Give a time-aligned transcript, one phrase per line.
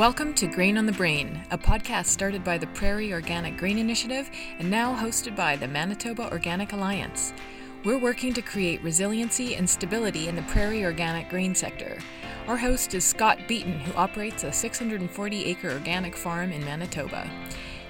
[0.00, 4.30] Welcome to Grain on the Brain, a podcast started by the Prairie Organic Grain Initiative
[4.58, 7.34] and now hosted by the Manitoba Organic Alliance.
[7.84, 11.98] We're working to create resiliency and stability in the prairie organic grain sector.
[12.46, 17.28] Our host is Scott Beaton, who operates a 640 acre organic farm in Manitoba.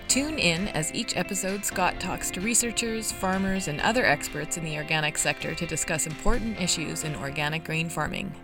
[0.08, 4.79] Tune in as each episode Scott talks to researchers, farmers, and other experts in the
[4.79, 8.35] organic sector to discuss important issues in organic grain farming.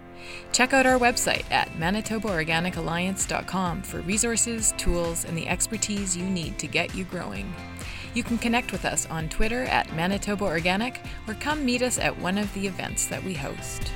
[0.52, 6.66] Check out our website at manitobaorganicalliance.com for resources, tools, and the expertise you need to
[6.66, 7.52] get you growing.
[8.14, 12.18] You can connect with us on Twitter at Manitoba Organic or come meet us at
[12.18, 13.92] one of the events that we host.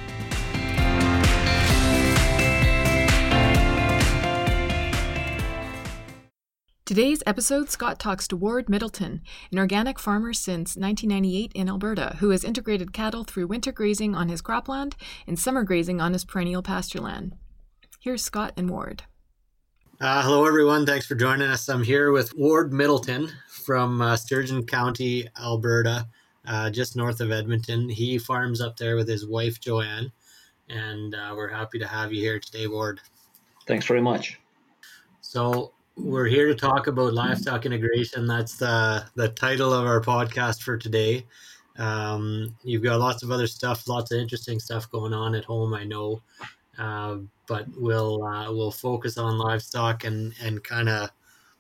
[6.91, 9.23] Today's episode, Scott talks to Ward Middleton,
[9.53, 14.29] an organic farmer since 1998 in Alberta, who has integrated cattle through winter grazing on
[14.29, 14.95] his cropland
[15.25, 17.37] and summer grazing on his perennial pasture land.
[18.01, 19.05] Here's Scott and Ward.
[20.01, 20.85] Uh, hello, everyone.
[20.85, 21.69] Thanks for joining us.
[21.69, 26.09] I'm here with Ward Middleton from uh, Sturgeon County, Alberta,
[26.45, 27.89] uh, just north of Edmonton.
[27.89, 30.11] He farms up there with his wife, Joanne,
[30.69, 33.01] and uh, we're happy to have you here today, Ward.
[33.69, 34.41] Thanks very much.
[35.21, 35.73] So,
[36.03, 38.27] we're here to talk about livestock integration.
[38.27, 41.27] That's the the title of our podcast for today.
[41.79, 45.75] Um, you've got lots of other stuff, lots of interesting stuff going on at home.
[45.75, 46.23] I know,
[46.79, 51.11] uh, but we'll uh, we'll focus on livestock and and kind of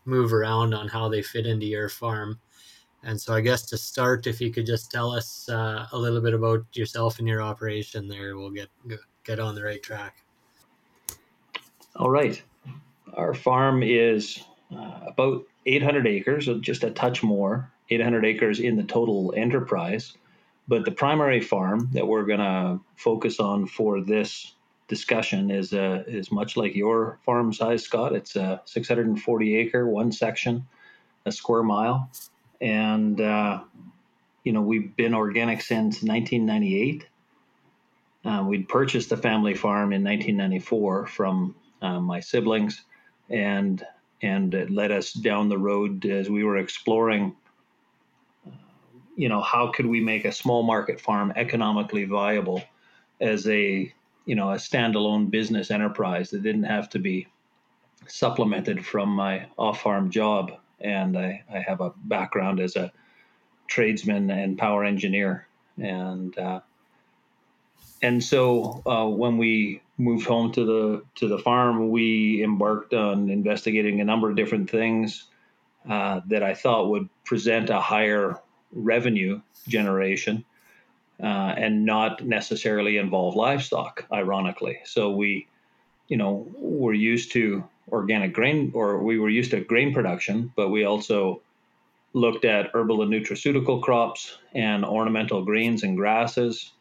[0.05, 2.39] move around on how they fit into your farm.
[3.03, 6.21] And so, I guess to start, if you could just tell us uh, a little
[6.21, 8.69] bit about yourself and your operation, there we'll get
[9.25, 10.25] get on the right track.
[11.97, 12.43] All right.
[13.15, 14.43] Our farm is
[14.75, 20.15] uh, about 800 acres, just a touch more, 800 acres in the total enterprise.
[20.69, 24.55] But the primary farm that we're going to focus on for this
[24.91, 28.13] discussion is uh, is much like your farm size, Scott.
[28.15, 30.67] It's a 640 acre, one section,
[31.25, 32.11] a square mile,
[32.61, 33.61] and uh,
[34.45, 37.07] you know we've been organic since 1998.
[38.25, 42.83] Uh, we'd purchased the family farm in 1994 from uh, my siblings,
[43.31, 43.85] and
[44.23, 47.35] and it led us down the road as we were exploring
[49.17, 52.63] you know how could we make a small market farm economically viable
[53.21, 53.93] as a
[54.27, 57.27] you know a standalone business enterprise that didn't have to be
[58.07, 60.53] supplemented from my off-farm job.
[60.81, 62.93] And I, I have a background as a
[63.67, 65.47] tradesman and power engineer.
[65.79, 66.61] And uh,
[68.03, 73.29] and so uh, when we moved home to the to the farm, we embarked on
[73.29, 75.25] investigating a number of different things
[75.89, 78.39] uh, that I thought would present a higher
[78.73, 80.45] revenue generation
[81.23, 84.07] uh, and not necessarily involve livestock.
[84.11, 85.47] Ironically, so we,
[86.09, 90.71] you know, we're used to organic grain, or we were used to grain production, but
[90.71, 91.43] we also
[92.13, 96.73] looked at herbal and nutraceutical crops and ornamental greens and grasses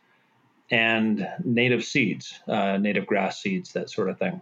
[0.71, 4.41] and native seeds, uh, native grass seeds, that sort of thing.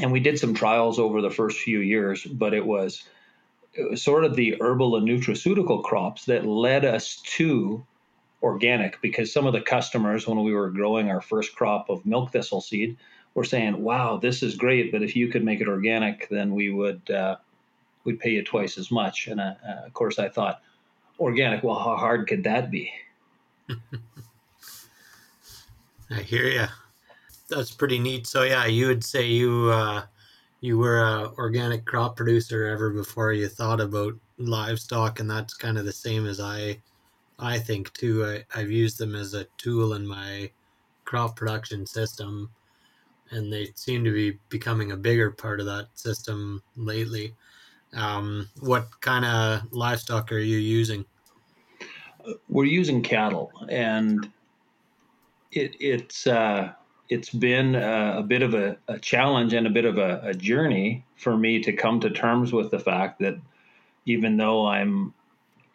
[0.00, 3.04] And we did some trials over the first few years, but it was,
[3.72, 7.84] it was sort of the herbal and nutraceutical crops that led us to
[8.42, 12.32] organic because some of the customers, when we were growing our first crop of milk
[12.32, 12.96] thistle seed,
[13.34, 16.70] were saying, "Wow, this is great, but if you could make it organic, then we
[16.70, 17.36] would uh,
[18.04, 20.62] we'd pay you twice as much." And uh, uh, of course, I thought,
[21.18, 21.62] organic.
[21.62, 22.92] Well, how hard could that be?
[26.10, 26.66] I hear you.
[27.48, 28.26] That's pretty neat.
[28.26, 30.02] So yeah, you would say you uh,
[30.60, 35.78] you were a organic crop producer ever before you thought about livestock, and that's kind
[35.78, 36.80] of the same as I
[37.38, 38.24] I think too.
[38.24, 40.50] I, I've used them as a tool in my
[41.04, 42.50] crop production system,
[43.30, 47.34] and they seem to be becoming a bigger part of that system lately.
[47.94, 51.04] Um, what kind of livestock are you using?
[52.48, 54.32] We're using cattle, and
[55.52, 56.72] it, it's uh,
[57.08, 60.34] it's been a, a bit of a, a, challenge and a bit of a, a,
[60.34, 63.36] journey for me to come to terms with the fact that
[64.06, 65.14] even though I'm,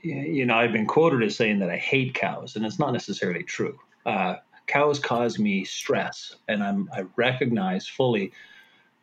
[0.01, 3.43] you know, I've been quoted as saying that I hate cows, and it's not necessarily
[3.43, 3.77] true.
[4.05, 4.35] Uh,
[4.67, 8.31] cows cause me stress, and I'm I recognize fully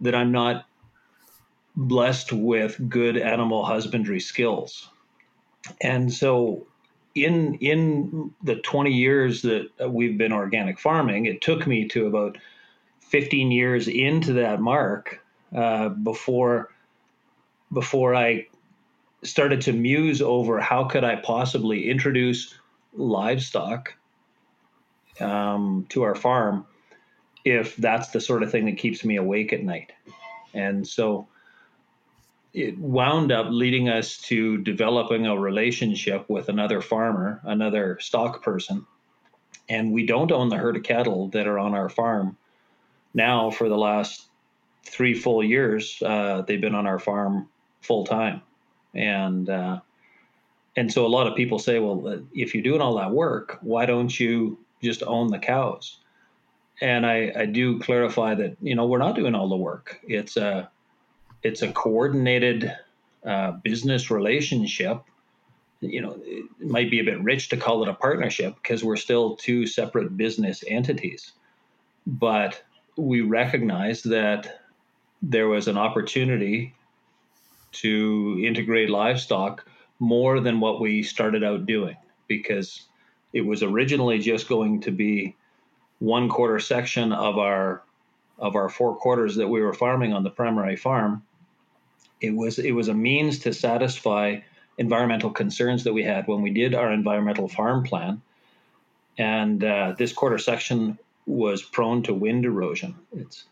[0.01, 0.67] that I'm not
[1.77, 4.89] blessed with good animal husbandry skills,
[5.81, 6.67] and so
[7.15, 12.39] in in the 20 years that we've been organic farming, it took me to about
[13.01, 15.21] 15 years into that mark
[15.55, 16.71] uh, before
[17.73, 18.47] before I
[19.23, 22.55] started to muse over how could I possibly introduce
[22.95, 23.95] livestock
[25.21, 26.67] um, to our farm
[27.45, 29.93] if that's the sort of thing that keeps me awake at night.
[30.55, 31.27] And so
[32.59, 38.85] it wound up leading us to developing a relationship with another farmer, another stock person.
[39.69, 42.37] And we don't own the herd of cattle that are on our farm
[43.15, 44.27] now for the last
[44.85, 46.03] three full years.
[46.05, 47.49] Uh, they've been on our farm
[47.81, 48.43] full time.
[48.95, 49.81] And, uh,
[50.77, 53.87] and so a lot of people say, well, if you're doing all that work, why
[53.87, 55.99] don't you just own the cows?
[56.81, 60.01] And I, I do clarify that, you know, we're not doing all the work.
[60.05, 60.71] It's a,
[61.43, 62.73] it's a coordinated
[63.25, 65.03] uh, business relationship.
[65.81, 68.97] You know, it might be a bit rich to call it a partnership because we're
[68.97, 71.33] still two separate business entities.
[72.07, 72.63] But
[72.97, 74.61] we recognize that
[75.23, 76.75] there was an opportunity
[77.71, 79.65] to integrate livestock
[79.99, 81.97] more than what we started out doing
[82.29, 82.83] because
[83.33, 85.37] it was originally just going to be
[85.99, 87.83] one quarter section of our
[88.39, 91.23] of our four quarters that we were farming on the primary farm
[92.21, 94.39] it was it was a means to satisfy
[94.77, 98.21] environmental concerns that we had when we did our environmental farm plan
[99.17, 103.45] and uh, this quarter section was prone to wind erosion it's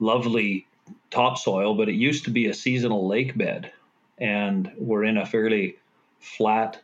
[0.00, 0.66] lovely
[1.10, 3.72] topsoil but it used to be a seasonal lake bed
[4.18, 5.76] and we're in a fairly
[6.20, 6.82] flat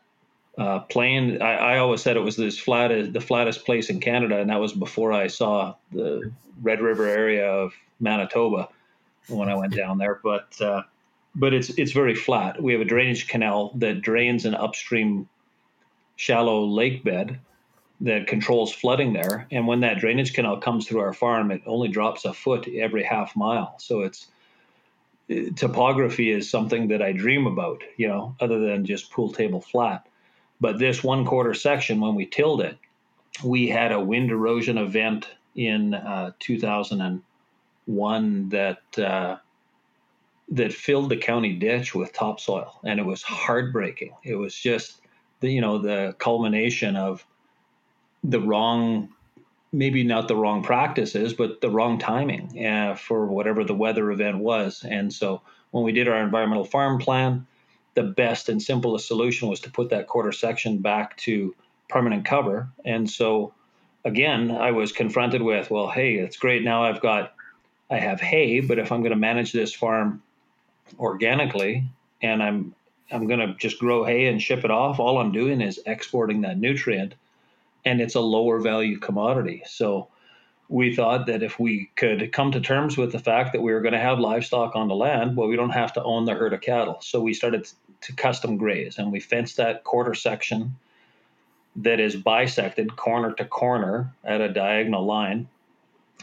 [0.59, 1.41] uh, plain.
[1.41, 4.61] I, I, always said it was this flat the flattest place in Canada, and that
[4.61, 8.69] was before I saw the Red River area of Manitoba
[9.29, 10.19] when I went down there.
[10.21, 10.83] But uh,
[11.39, 12.63] but it's it's very flat.
[12.63, 15.29] We have a drainage canal that drains an upstream
[16.17, 17.41] shallow lake bed
[18.01, 19.47] that controls flooding there.
[19.51, 23.03] And when that drainage canal comes through our farm, it only drops a foot every
[23.03, 23.75] half mile.
[23.79, 24.29] So it's
[25.57, 30.07] topography is something that I dream about, you know, other than just pool table flat.
[30.61, 32.79] But this one quarter section, when we tilled it,
[33.45, 39.37] we had a wind erosion event in uh, 2001 that uh,
[40.51, 44.13] that filled the county ditch with topsoil, and it was heartbreaking.
[44.25, 45.01] It was just
[45.41, 47.25] the you know the culmination of
[48.25, 49.11] the wrong
[49.73, 54.39] maybe not the wrong practices, but the wrong timing uh, for whatever the weather event
[54.39, 54.85] was.
[54.89, 57.47] And so when we did our environmental farm plan,
[57.95, 61.55] the best and simplest solution was to put that quarter section back to
[61.89, 62.69] permanent cover.
[62.85, 63.53] And so
[64.05, 66.63] again, I was confronted with, well, hey, it's great.
[66.63, 67.35] Now I've got,
[67.91, 70.23] I have hay, but if I'm going to manage this farm
[70.99, 71.85] organically
[72.23, 72.75] and I'm,
[73.11, 76.43] I'm going to just grow hay and ship it off, all I'm doing is exporting
[76.43, 77.15] that nutrient
[77.85, 79.63] and it's a lower value commodity.
[79.67, 80.09] So
[80.69, 83.81] we thought that if we could come to terms with the fact that we were
[83.81, 86.53] going to have livestock on the land, well, we don't have to own the herd
[86.53, 86.99] of cattle.
[87.01, 87.67] So we started
[88.03, 90.77] to custom graze and we fenced that quarter section
[91.77, 95.49] that is bisected corner to corner at a diagonal line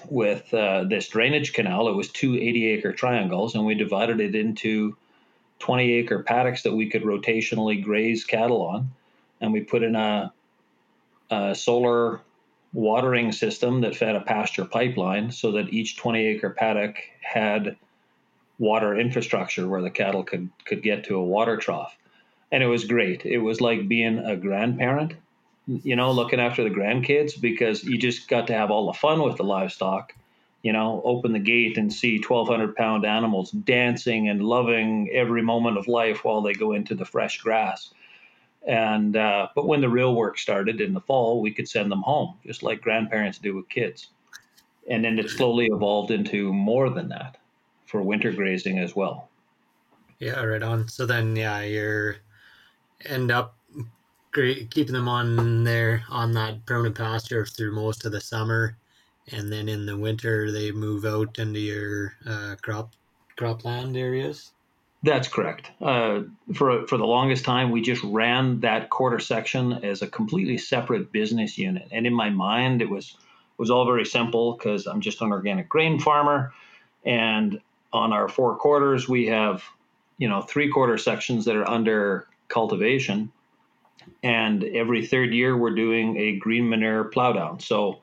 [0.10, 1.88] with uh, this drainage canal.
[1.88, 4.98] It was two 80 acre triangles, and we divided it into
[5.60, 8.92] 20 acre paddocks that we could rotationally graze cattle on.
[9.42, 10.34] And we put in a
[11.32, 12.22] a solar
[12.74, 17.78] watering system that fed a pasture pipeline so that each 20 acre paddock had
[18.60, 21.98] water infrastructure where the cattle could, could get to a water trough.
[22.52, 23.26] And it was great.
[23.26, 25.14] It was like being a grandparent,
[25.68, 29.22] you know, looking after the grandkids because you just got to have all the fun
[29.22, 30.14] with the livestock.
[30.62, 35.78] You know, open the gate and see 1,200 pound animals dancing and loving every moment
[35.78, 37.94] of life while they go into the fresh grass
[38.66, 42.02] and uh, but when the real work started in the fall, we could send them
[42.02, 44.08] home, just like grandparents do with kids.
[44.90, 47.38] And then it slowly evolved into more than that
[47.86, 49.30] for winter grazing as well.
[50.20, 50.88] Yeah, right on.
[50.88, 52.18] So then, yeah, you're
[53.06, 53.55] end up
[54.36, 58.78] keeping them on there on that permanent pasture through most of the summer,
[59.32, 62.94] and then in the winter they move out into your uh, crop
[63.38, 64.52] cropland areas.
[65.04, 65.70] That's correct.
[65.82, 66.22] Uh,
[66.54, 71.12] for for the longest time, we just ran that quarter section as a completely separate
[71.12, 75.02] business unit, and in my mind, it was it was all very simple because I'm
[75.02, 76.54] just an organic grain farmer,
[77.06, 77.62] and
[77.94, 79.64] on our four quarters, we have
[80.18, 83.32] you know three quarter sections that are under cultivation,
[84.24, 87.62] and every third year we're doing a green manure plowdown.
[87.62, 88.02] So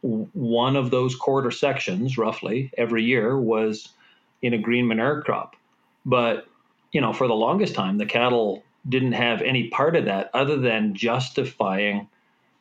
[0.00, 3.88] one of those quarter sections, roughly every year, was
[4.42, 5.56] in a green manure crop
[6.08, 6.46] but,
[6.92, 10.56] you know, for the longest time, the cattle didn't have any part of that other
[10.56, 12.08] than justifying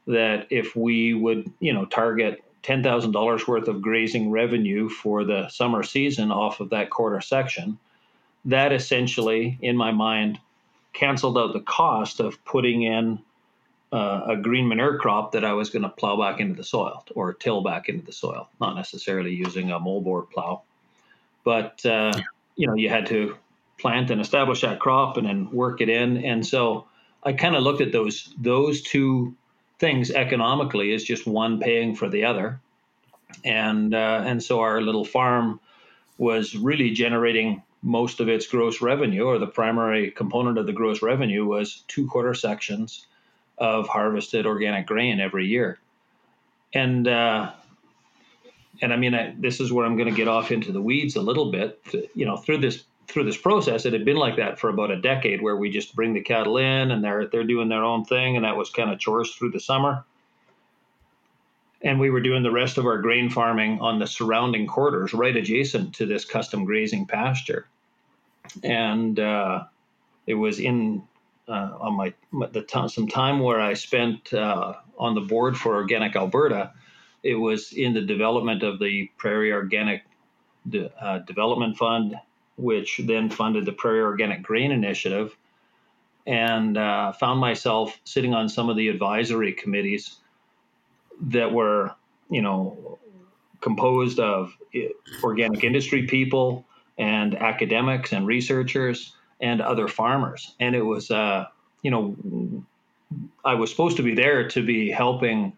[0.06, 5.82] that if we would, you know, target $10,000 worth of grazing revenue for the summer
[5.82, 7.80] season off of that quarter section,
[8.44, 10.40] that essentially, in my mind,
[10.94, 13.20] canceled out the cost of putting in
[13.92, 17.06] uh, a green manure crop that I was going to plow back into the soil
[17.16, 20.64] or till back into the soil, not necessarily using a moldboard plow.
[21.44, 22.12] but uh,
[22.56, 23.38] you know you had to
[23.80, 26.18] plant and establish that crop and then work it in.
[26.18, 26.88] And so
[27.24, 29.36] I kind of looked at those those two
[29.80, 32.60] things economically as just one paying for the other,
[33.46, 35.60] and uh, and so our little farm
[36.18, 41.02] was really generating most of its gross revenue, or the primary component of the gross
[41.02, 43.08] revenue was two quarter sections
[43.58, 45.80] of harvested organic grain every year,
[46.74, 47.08] and.
[47.08, 47.52] Uh,
[48.82, 51.16] and I mean, I, this is where I'm going to get off into the weeds
[51.16, 51.84] a little bit.
[52.14, 55.02] You know, through this through this process, it had been like that for about a
[55.02, 58.36] decade, where we just bring the cattle in and they're they're doing their own thing,
[58.36, 60.06] and that was kind of chores through the summer.
[61.82, 65.36] And we were doing the rest of our grain farming on the surrounding quarters, right
[65.36, 67.68] adjacent to this custom grazing pasture.
[68.64, 69.66] And uh,
[70.26, 71.04] it was in
[71.48, 75.58] uh, on my, my the t- some time where I spent uh, on the board
[75.58, 76.74] for Organic Alberta.
[77.24, 80.04] It was in the development of the Prairie Organic
[80.70, 82.16] De- uh, Development Fund
[82.58, 85.38] which then funded the Prairie Organic Grain Initiative,
[86.26, 90.18] and uh, found myself sitting on some of the advisory committees
[91.22, 91.96] that were,
[92.30, 93.00] you know,
[93.62, 94.90] composed of eh,
[95.24, 96.66] organic industry people
[96.98, 100.56] and academics and researchers and other farmers.
[100.60, 101.46] And it was, uh,
[101.84, 102.66] you know,
[103.46, 105.54] I was supposed to be there to be helping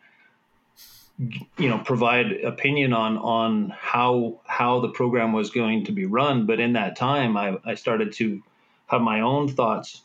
[1.58, 6.46] you know provide opinion on on how how the program was going to be run
[6.46, 8.41] but in that time i, I started to
[8.88, 10.01] have my own thoughts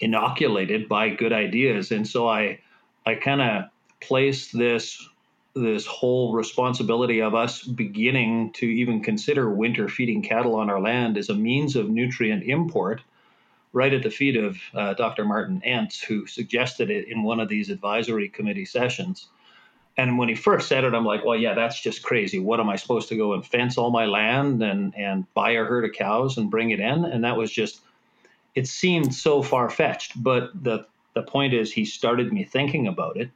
[0.00, 2.58] inoculated by good ideas and so i
[3.04, 3.64] i kind of
[4.00, 5.06] placed this
[5.54, 11.18] this whole responsibility of us beginning to even consider winter feeding cattle on our land
[11.18, 13.00] as a means of nutrient import
[13.72, 17.48] right at the feet of uh, dr martin Entz who suggested it in one of
[17.48, 19.26] these advisory committee sessions
[20.00, 22.38] and when he first said it, I'm like, well, yeah, that's just crazy.
[22.38, 25.64] What am I supposed to go and fence all my land and and buy a
[25.64, 27.04] herd of cows and bring it in?
[27.04, 27.80] And that was just,
[28.54, 30.22] it seemed so far fetched.
[30.22, 33.30] But the the point is, he started me thinking about it,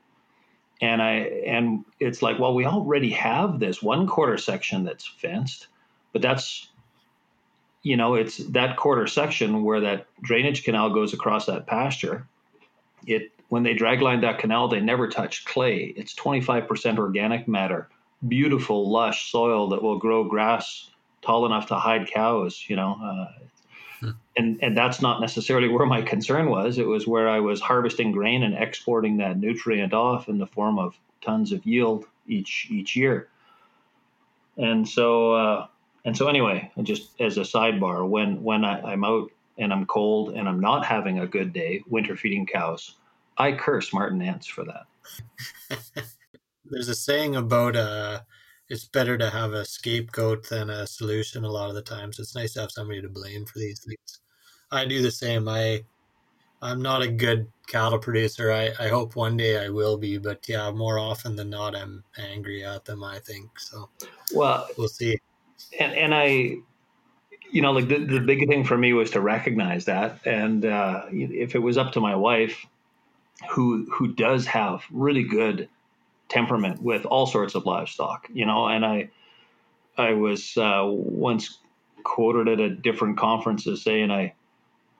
[0.81, 1.13] and I
[1.47, 5.69] and it's like, well, we already have this one quarter section that's fenced,
[6.13, 6.69] but that's
[7.83, 12.27] you know, it's that quarter section where that drainage canal goes across that pasture.
[13.07, 15.93] It when they dragline that canal, they never touch clay.
[15.97, 17.89] It's 25% organic matter,
[18.27, 20.91] beautiful, lush soil that will grow grass
[21.23, 22.99] tall enough to hide cows, you know.
[23.03, 23.45] Uh.
[24.37, 26.79] And, and that's not necessarily where my concern was.
[26.79, 30.79] It was where I was harvesting grain and exporting that nutrient off in the form
[30.79, 33.29] of tons of yield each each year.
[34.57, 35.67] And so, uh,
[36.05, 40.35] and so anyway, just as a sidebar, when when I, I'm out and I'm cold
[40.35, 42.97] and I'm not having a good day winter feeding cows,
[43.39, 44.87] I curse Martin Entz for that.
[46.65, 48.21] There's a saying about uh,
[48.69, 51.45] it's better to have a scapegoat than a solution.
[51.45, 54.21] A lot of the times, it's nice to have somebody to blame for these things.
[54.71, 55.49] I do the same.
[55.49, 55.85] I
[56.65, 58.51] I'm not a good cattle producer.
[58.51, 62.03] I, I hope one day I will be, but yeah, more often than not, I'm
[62.17, 63.05] angry at them.
[63.05, 63.91] I think so.
[64.35, 65.19] Well, we'll see.
[65.79, 66.57] And and I,
[67.51, 71.03] you know, like the the big thing for me was to recognize that, and uh,
[71.11, 72.65] if it was up to my wife,
[73.51, 75.69] who who does have really good
[76.35, 78.67] temperament with all sorts of livestock, you know.
[78.67, 79.11] And I
[79.97, 81.59] I was uh, once
[82.03, 84.35] quoted at a different conferences saying I,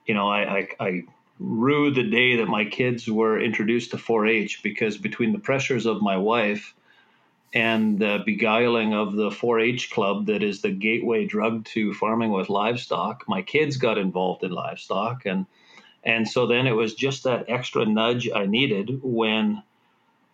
[0.07, 1.03] you know, I, I, I
[1.39, 6.01] rue the day that my kids were introduced to 4-H because between the pressures of
[6.01, 6.73] my wife
[7.53, 12.49] and the beguiling of the 4-H club that is the gateway drug to farming with
[12.49, 15.45] livestock, my kids got involved in livestock and
[16.07, 19.63] and so then it was just that extra nudge I needed when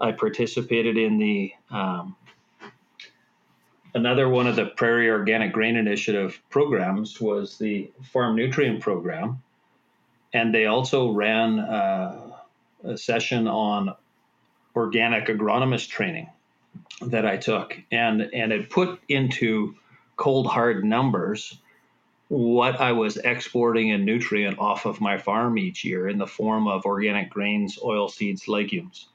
[0.02, 2.16] I participated in the um,
[3.94, 9.44] another one of the Prairie Organic Grain Initiative programs was the Farm Nutrient Program,
[10.34, 12.32] and they also ran uh,
[12.84, 13.96] a session on
[14.76, 16.30] organic agronomist training
[17.08, 19.76] that I took, and and it put into
[20.16, 21.58] cold hard numbers
[22.28, 26.66] what I was exporting in nutrient off of my farm each year in the form
[26.66, 29.08] of organic grains, oil seeds, legumes.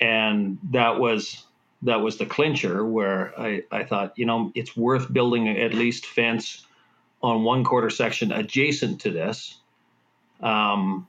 [0.00, 1.44] And that was
[1.82, 6.06] that was the clincher where I, I thought, you know, it's worth building at least
[6.06, 6.66] fence
[7.22, 9.58] on one quarter section adjacent to this,
[10.42, 11.06] um,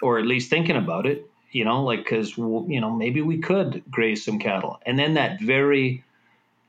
[0.00, 3.82] or at least thinking about it, you know, like because you know maybe we could
[3.90, 4.80] graze some cattle.
[4.84, 6.04] And then that very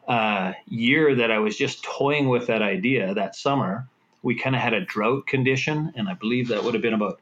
[0.07, 3.87] uh, year that I was just toying with that idea that summer,
[4.21, 7.19] we kind of had a drought condition, and I believe that would have been about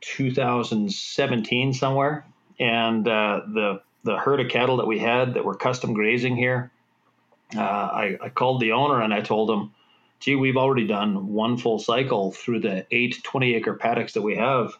[0.00, 2.24] 2017 somewhere.
[2.60, 6.70] And uh, the the herd of cattle that we had that were custom grazing here,
[7.56, 9.72] uh, I, I, called the owner and I told him,
[10.20, 14.36] gee, we've already done one full cycle through the eight 20 acre paddocks that we
[14.36, 14.72] have.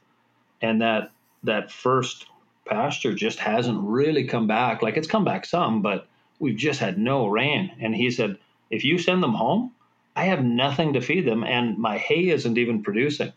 [0.63, 1.11] And that,
[1.43, 2.27] that first
[2.67, 4.83] pasture just hasn't really come back.
[4.83, 6.07] Like it's come back some, but
[6.39, 7.73] we've just had no rain.
[7.81, 8.39] And he said,
[8.71, 9.73] if you send them home,
[10.15, 13.33] I have nothing to feed them and my hay isn't even producing.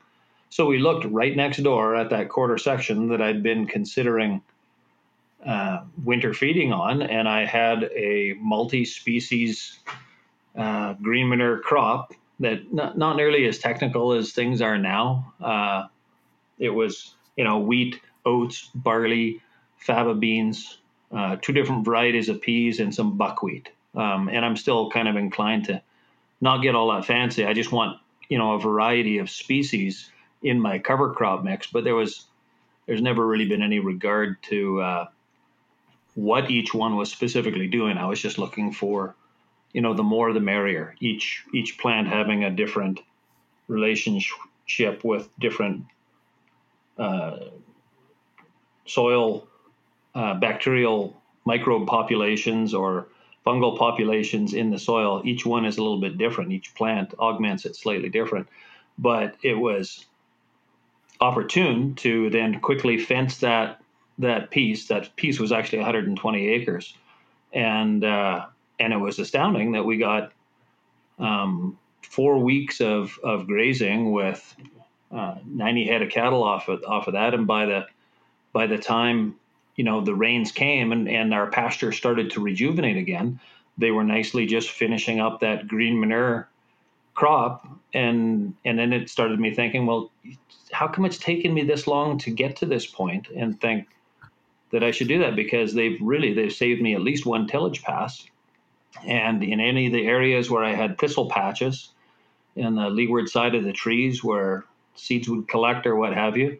[0.53, 4.43] So we looked right next door at that quarter section that I'd been considering
[5.43, 9.79] uh, winter feeding on, and I had a multi species
[10.55, 15.33] uh, green manure crop that not, not nearly as technical as things are now.
[15.41, 15.88] Uh,
[16.60, 19.41] it was, you know, wheat, oats, barley,
[19.83, 20.77] faba beans,
[21.12, 23.72] uh, two different varieties of peas, and some buckwheat.
[23.95, 25.81] Um, and I'm still kind of inclined to
[26.41, 27.43] not get all that fancy.
[27.43, 27.98] I just want,
[28.29, 30.12] you know, a variety of species
[30.43, 31.67] in my cover crop mix.
[31.67, 32.25] But there was,
[32.85, 35.07] there's never really been any regard to uh,
[36.15, 37.97] what each one was specifically doing.
[37.97, 39.15] I was just looking for
[39.73, 40.95] you know, the more the merrier.
[41.00, 43.01] Each each plant having a different
[43.67, 45.85] relationship with different
[46.97, 47.38] uh,
[48.85, 49.47] soil
[50.13, 53.07] uh, bacterial microbe populations or
[53.45, 55.21] fungal populations in the soil.
[55.25, 56.51] Each one is a little bit different.
[56.51, 58.47] Each plant augments it slightly different.
[59.00, 60.05] But it was
[61.24, 63.82] opportune to then quickly fence that
[64.20, 64.88] that piece.
[64.88, 66.96] That piece was actually 120 acres,
[67.53, 68.46] and uh,
[68.80, 70.34] and it was astounding that we got
[71.20, 74.56] um, four weeks of, of grazing with
[75.12, 77.34] uh, 90 head of cattle off of, off of that.
[77.34, 77.88] And by the
[78.51, 79.36] by the time
[79.75, 83.39] you know the rains came and, and our pasture started to rejuvenate again,
[83.77, 86.50] they were nicely just finishing up that green manure
[87.13, 87.67] crop.
[87.93, 90.12] And and then it started me thinking, well,
[90.72, 92.91] how come it's taken me this long to get to this?
[93.36, 93.88] And think
[94.72, 97.84] that I should do that because they've really they've saved me at least one tillage
[97.84, 98.25] pass
[99.05, 101.89] and in any of the areas where I had thistle patches
[102.55, 106.59] in the leeward side of the trees where seeds would collect or what have you,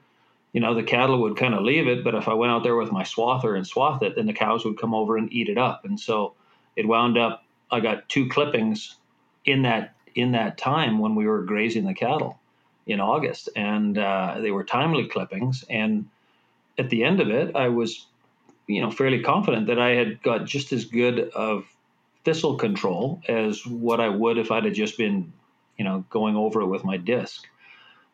[0.52, 2.04] you know, the cattle would kind of leave it.
[2.04, 4.66] But if I went out there with my swather and swath it, then the cows
[4.66, 5.86] would come over and eat it up.
[5.86, 6.34] And so
[6.76, 8.96] it wound up, I got two clippings
[9.46, 12.40] in that in that time when we were grazing the cattle
[12.86, 15.64] in August, and uh, they were timely clippings.
[15.70, 16.10] And
[16.78, 18.08] at the end of it, I was,
[18.68, 21.66] you know, fairly confident that I had got just as good of
[22.26, 25.32] thistle control as what I would if I'd have just been,
[25.78, 27.46] you know, going over it with my disc.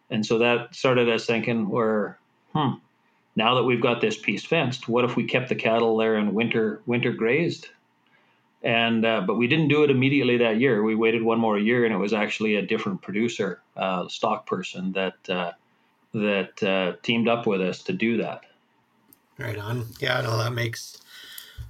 [0.10, 2.18] And so that started us thinking, where,
[2.54, 2.74] hmm,
[3.36, 6.34] now that we've got this piece fenced, what if we kept the cattle there and
[6.34, 7.70] winter winter grazed?
[8.62, 10.84] And uh, but we didn't do it immediately that year.
[10.84, 14.92] We waited one more year, and it was actually a different producer, uh, stock person
[14.94, 15.52] that uh,
[16.14, 18.42] that uh, teamed up with us to do that.
[19.38, 19.86] Right on.
[20.02, 20.98] Yeah, no, that makes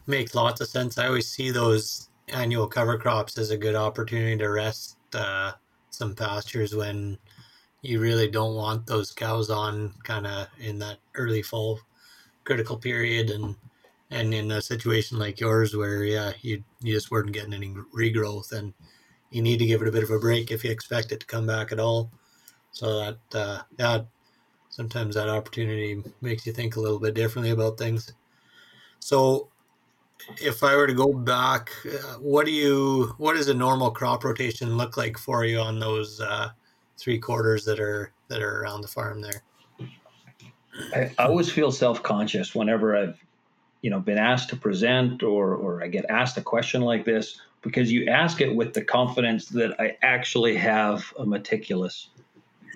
[0.07, 0.97] makes lots of sense.
[0.97, 5.53] I always see those annual cover crops is a good opportunity to rest uh,
[5.91, 7.17] some pastures when
[7.81, 11.79] you really don't want those cows on kind of in that early fall
[12.43, 13.55] critical period and
[14.11, 18.51] and in a situation like yours where yeah you you just weren't getting any regrowth
[18.51, 18.73] and
[19.31, 21.25] you need to give it a bit of a break if you expect it to
[21.25, 22.11] come back at all
[22.71, 23.99] so that uh, yeah
[24.69, 28.13] sometimes that opportunity makes you think a little bit differently about things
[28.99, 29.49] so
[30.41, 34.23] if I were to go back, uh, what do you what does a normal crop
[34.23, 36.49] rotation look like for you on those uh,
[36.97, 39.43] three quarters that are that are around the farm there?
[40.93, 43.23] I, I always feel self conscious whenever I've
[43.81, 47.39] you know been asked to present or or I get asked a question like this
[47.61, 52.09] because you ask it with the confidence that I actually have a meticulous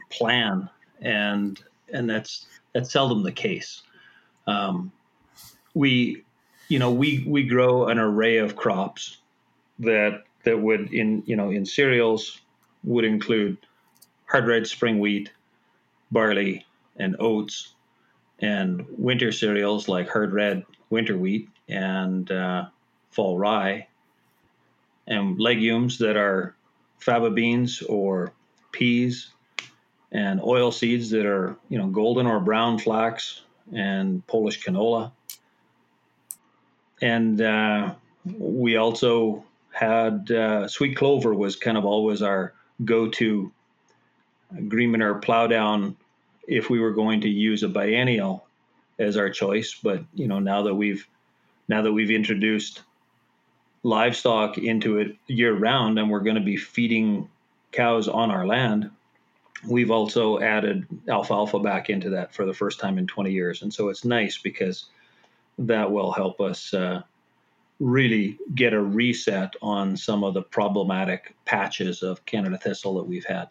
[0.09, 0.69] plan
[1.01, 1.61] and
[1.91, 3.83] and that's that's seldom the case.
[4.47, 4.91] Um,
[5.73, 6.23] we
[6.67, 9.17] you know, we we grow an array of crops
[9.79, 12.41] that that would in you know in cereals
[12.83, 13.57] would include
[14.25, 15.31] hard red spring wheat,
[16.11, 16.65] barley,
[16.97, 17.73] and oats,
[18.39, 22.65] and winter cereals like hard red winter wheat and uh,
[23.11, 23.87] fall rye,
[25.07, 26.55] and legumes that are
[26.99, 28.31] faba beans or
[28.71, 29.31] peas,
[30.11, 33.41] and oil seeds that are you know golden or brown flax
[33.73, 35.11] and Polish canola.
[37.01, 37.95] And uh,
[38.37, 42.53] we also had uh, sweet clover was kind of always our
[42.85, 43.51] go-to
[44.67, 45.97] green manure plow down
[46.47, 48.42] if we were going to use a biennial
[48.99, 49.75] as our choice.
[49.81, 51.07] But you know now that we've
[51.67, 52.81] now that we've introduced
[53.83, 57.29] livestock into it year round and we're going to be feeding
[57.71, 58.89] cows on our land,
[59.67, 63.61] we've also added alfalfa back into that for the first time in 20 years.
[63.61, 64.85] And so it's nice because
[65.59, 67.01] that will help us uh,
[67.79, 73.25] really get a reset on some of the problematic patches of Canada thistle that we've
[73.25, 73.49] had.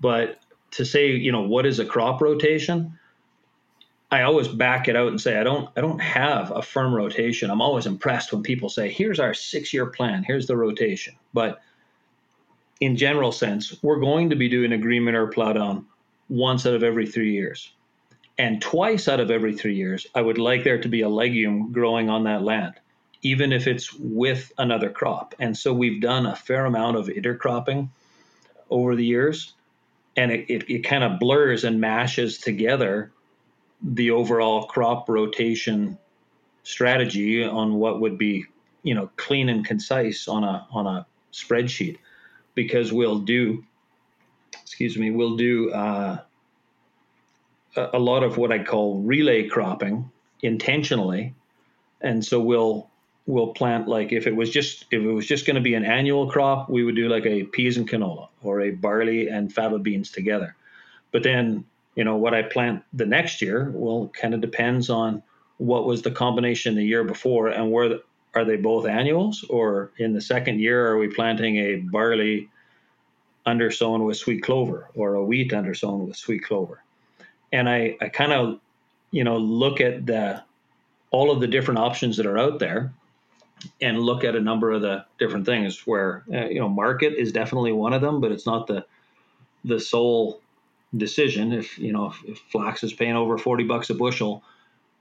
[0.00, 0.40] But
[0.72, 2.98] to say, you know, what is a crop rotation?
[4.10, 7.50] I always back it out and say I don't I don't have a firm rotation.
[7.50, 10.24] I'm always impressed when people say, "Here's our 6-year plan.
[10.24, 11.60] Here's the rotation." But
[12.80, 15.86] in general sense, we're going to be doing a green manure plow down
[16.28, 17.72] once out of every 3 years.
[18.38, 21.72] And twice out of every 3 years, I would like there to be a legume
[21.72, 22.74] growing on that land,
[23.22, 25.34] even if it's with another crop.
[25.38, 27.90] And so we've done a fair amount of intercropping
[28.70, 29.52] over the years,
[30.16, 33.12] and it, it, it kind of blurs and mashes together
[33.82, 35.98] the overall crop rotation
[36.62, 38.44] strategy on what would be
[38.82, 41.98] you know clean and concise on a on a spreadsheet.
[42.54, 43.64] Because we'll do
[44.52, 46.18] excuse me we'll do uh,
[47.76, 50.10] a, lot of what I call relay cropping
[50.42, 51.34] intentionally.
[52.00, 52.90] And so we'll
[53.26, 55.84] we'll plant like if it was just if it was just going to be an
[55.84, 59.82] annual crop we would do like a peas and canola or a barley and faba
[59.82, 60.56] beans together.
[61.12, 61.64] But then
[62.00, 65.22] you know what I plant the next year well kind of depends on
[65.58, 68.02] what was the combination the year before and where the,
[68.34, 72.48] are they both annuals or in the second year are we planting a barley
[73.46, 76.82] undersown with sweet clover or a wheat undersown with sweet clover?
[77.52, 78.60] And I, I kind of
[79.10, 80.42] you know look at the
[81.10, 82.94] all of the different options that are out there
[83.82, 87.30] and look at a number of the different things where uh, you know market is
[87.30, 88.86] definitely one of them but it's not the
[89.64, 90.40] the sole
[90.96, 91.52] decision.
[91.52, 94.42] If you know if, if flax is paying over forty bucks a bushel,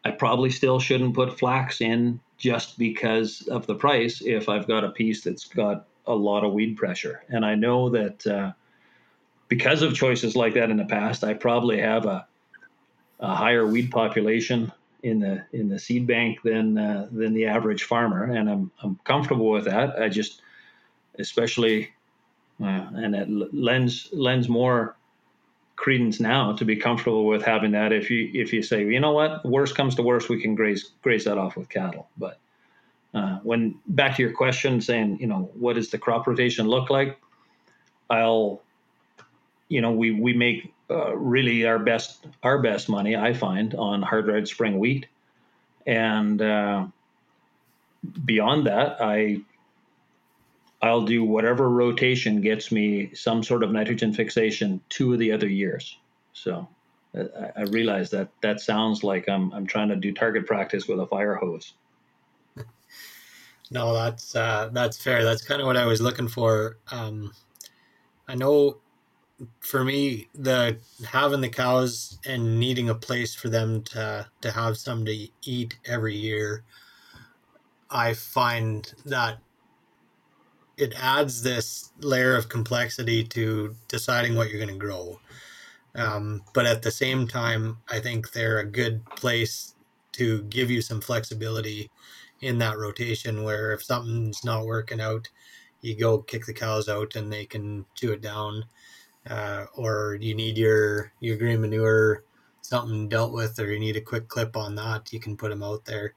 [0.06, 4.22] I probably still shouldn't put flax in just because of the price.
[4.22, 7.90] If I've got a piece that's got a lot of weed pressure, and I know
[7.90, 8.52] that uh,
[9.48, 12.28] because of choices like that in the past, I probably have a,
[13.20, 14.72] a higher weed population
[15.04, 19.00] in the in the seed bank than uh, than the average farmer, and I'm I'm
[19.04, 20.02] comfortable with that.
[20.02, 20.42] I just,
[21.18, 21.90] especially,
[22.62, 24.96] uh, and it lends lends more
[25.80, 27.94] credence now to be comfortable with having that.
[27.94, 30.92] If you if you say, you know what, worst comes to worst, we can graze
[31.02, 32.10] graze that off with cattle.
[32.18, 32.38] But
[33.14, 36.90] uh, when back to your question, saying, you know, what does the crop rotation look
[36.90, 37.18] like?
[38.10, 38.62] I'll,
[39.70, 44.02] you know, we we make uh, really our best our best money I find on
[44.02, 45.06] hard red spring wheat,
[45.88, 46.88] and uh,
[48.26, 49.40] beyond that, I
[50.82, 55.48] I'll do whatever rotation gets me some sort of nitrogen fixation two of the other
[55.48, 55.98] years.
[56.34, 56.68] So
[57.16, 61.00] I, I realize that that sounds like I'm I'm trying to do target practice with
[61.00, 61.74] a fire hose.
[63.72, 65.24] No, that's uh, that's fair.
[65.24, 66.78] That's kind of what I was looking for.
[66.92, 67.34] Um,
[68.28, 68.78] I know
[69.60, 74.78] for me, the having the cows and needing a place for them to to have
[74.78, 76.64] some to eat every year,
[77.90, 79.40] I find that
[80.80, 85.20] it adds this layer of complexity to deciding what you're going to grow.
[85.94, 89.76] Um, but at the same time, I think they're a good place
[90.14, 91.92] to give you some flexibility
[92.40, 95.28] in that rotation where if something's not working out,
[95.82, 98.64] you go kick the cows out and they can chew it down.
[99.30, 102.24] Uh, or you need your, your green manure,
[102.62, 105.62] something dealt with, or you need a quick clip on that, you can put them
[105.62, 106.16] out there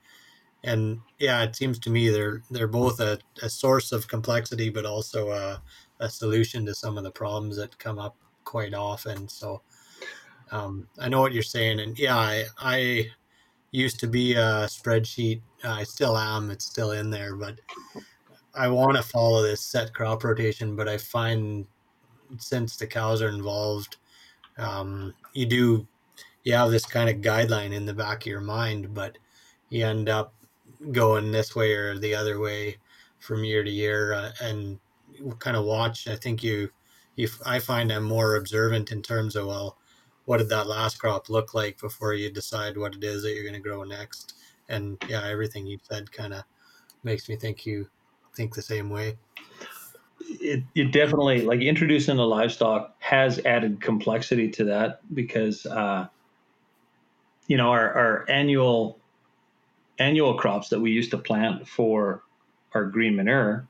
[0.64, 4.86] and yeah, it seems to me they're they're both a, a source of complexity, but
[4.86, 5.62] also a,
[6.00, 9.28] a solution to some of the problems that come up quite often.
[9.28, 9.62] So
[10.50, 13.06] um, I know what you're saying, and yeah, I, I
[13.70, 15.40] used to be a spreadsheet.
[15.64, 16.50] I still am.
[16.50, 17.58] It's still in there, but
[18.54, 20.76] I want to follow this set crop rotation.
[20.76, 21.66] But I find
[22.38, 23.96] since the cows are involved,
[24.58, 25.86] um, you do
[26.44, 29.16] you have this kind of guideline in the back of your mind, but
[29.70, 30.34] you end up
[30.90, 32.78] going this way or the other way
[33.18, 34.78] from year to year uh, and
[35.38, 36.08] kind of watch.
[36.08, 36.70] I think you,
[37.16, 39.78] you, I find I'm more observant in terms of, well,
[40.24, 43.44] what did that last crop look like before you decide what it is that you're
[43.44, 44.34] going to grow next?
[44.68, 46.44] And yeah, everything you said kind of
[47.02, 47.88] makes me think you
[48.34, 49.16] think the same way.
[50.20, 56.06] It, it definitely like introducing the livestock has added complexity to that because uh,
[57.48, 58.98] you know our, our annual
[60.02, 62.22] annual crops that we used to plant for
[62.74, 63.66] our green manure,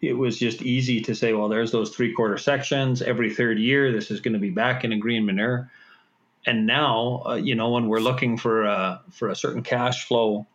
[0.00, 3.02] it was just easy to say, well, there's those three quarter sections.
[3.02, 5.70] Every third year, this is going to be back in a green manure.
[6.44, 10.46] And now, uh, you know, when we're looking for a, for a certain cash flow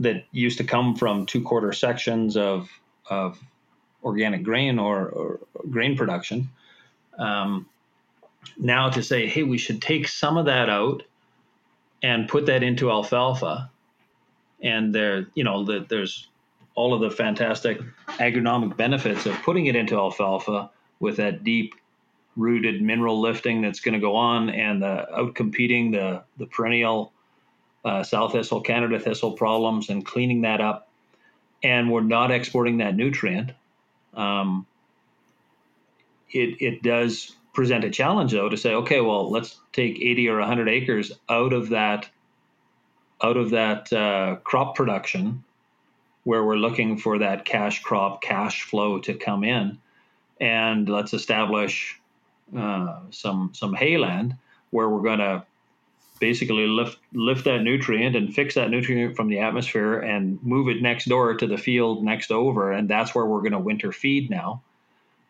[0.00, 2.68] that used to come from two quarter sections of
[3.08, 3.38] of
[4.04, 6.48] organic grain or, or grain production,
[7.18, 7.66] um,
[8.56, 11.02] now to say, hey, we should take some of that out
[12.02, 13.70] and put that into alfalfa.
[14.62, 16.28] And there you know the, there's
[16.74, 21.74] all of the fantastic agronomic benefits of putting it into alfalfa with that deep
[22.36, 27.12] rooted mineral lifting that's going to go on and the outcompeting the the perennial
[27.84, 30.88] uh, sow thistle canada thistle problems and cleaning that up.
[31.64, 33.52] And we're not exporting that nutrient.
[34.14, 34.66] Um,
[36.30, 40.38] it, it does present a challenge though to say okay well let's take 80 or
[40.38, 42.08] 100 acres out of that
[43.22, 45.44] out of that uh, crop production
[46.24, 49.78] where we're looking for that cash crop cash flow to come in
[50.40, 52.00] and let's establish
[52.56, 54.36] uh, some some hayland
[54.70, 55.44] where we're going to
[56.22, 60.80] basically lift lift that nutrient and fix that nutrient from the atmosphere and move it
[60.80, 62.70] next door to the field next over.
[62.70, 64.62] And that's where we're going to winter feed now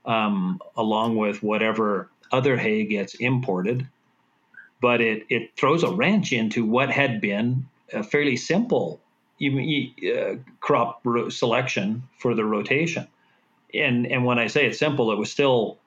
[0.04, 3.86] um, along with whatever other hay gets imported.
[4.80, 9.00] But it, it throws a wrench into what had been a fairly simple
[9.40, 13.06] uh, crop selection for the rotation.
[13.74, 15.78] And, and when I say it's simple, it was still,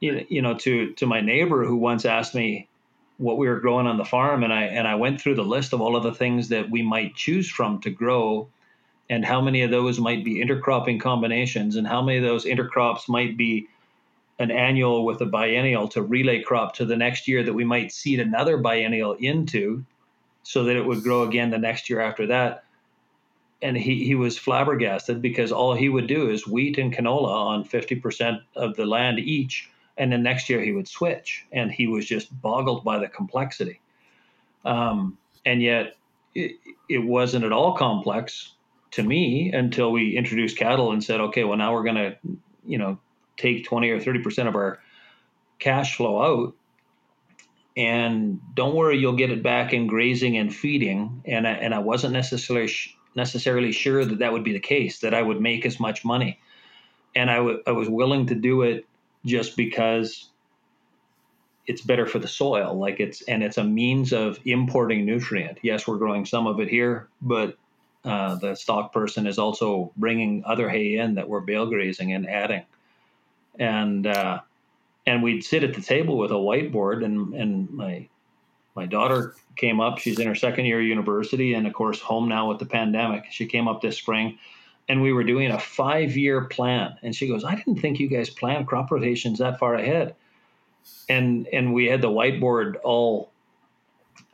[0.00, 2.68] you know, to, to my neighbor who once asked me
[3.16, 4.42] what we were growing on the farm.
[4.42, 6.82] And I, and I went through the list of all of the things that we
[6.82, 8.48] might choose from to grow
[9.10, 13.08] and how many of those might be intercropping combinations and how many of those intercrops
[13.08, 13.68] might be
[14.38, 17.92] an annual with a biennial to relay crop to the next year that we might
[17.92, 19.84] seed another biennial into
[20.42, 22.64] so that it would grow again the next year after that.
[23.62, 27.64] And he, he was flabbergasted because all he would do is wheat and canola on
[27.64, 32.06] 50% of the land each and then next year he would switch and he was
[32.06, 33.80] just boggled by the complexity.
[34.64, 35.96] Um, and yet
[36.34, 36.56] it,
[36.88, 38.52] it wasn't at all complex
[38.92, 42.16] to me until we introduced cattle and said, okay, well now we're going to,
[42.66, 42.98] you know,
[43.36, 44.80] take 20 or 30 percent of our
[45.58, 46.54] cash flow out,
[47.76, 51.22] and don't worry, you'll get it back in grazing and feeding.
[51.26, 52.72] And I, and I wasn't necessarily
[53.14, 56.40] necessarily sure that that would be the case, that I would make as much money,
[57.14, 58.86] and I, w- I was willing to do it
[59.24, 60.30] just because
[61.66, 65.88] it's better for the soil like it's and it's a means of importing nutrient yes
[65.88, 67.56] we're growing some of it here but
[68.04, 72.28] uh, the stock person is also bringing other hay in that we're bale grazing and
[72.28, 72.62] adding.
[73.58, 74.40] And uh,
[75.06, 78.08] and we'd sit at the table with a whiteboard, and and my
[78.74, 79.98] my daughter came up.
[79.98, 83.26] She's in her second year of university, and of course, home now with the pandemic.
[83.30, 84.38] She came up this spring,
[84.88, 86.96] and we were doing a five year plan.
[87.02, 90.14] And she goes, "I didn't think you guys plan crop rotations that far ahead."
[91.08, 93.30] And and we had the whiteboard all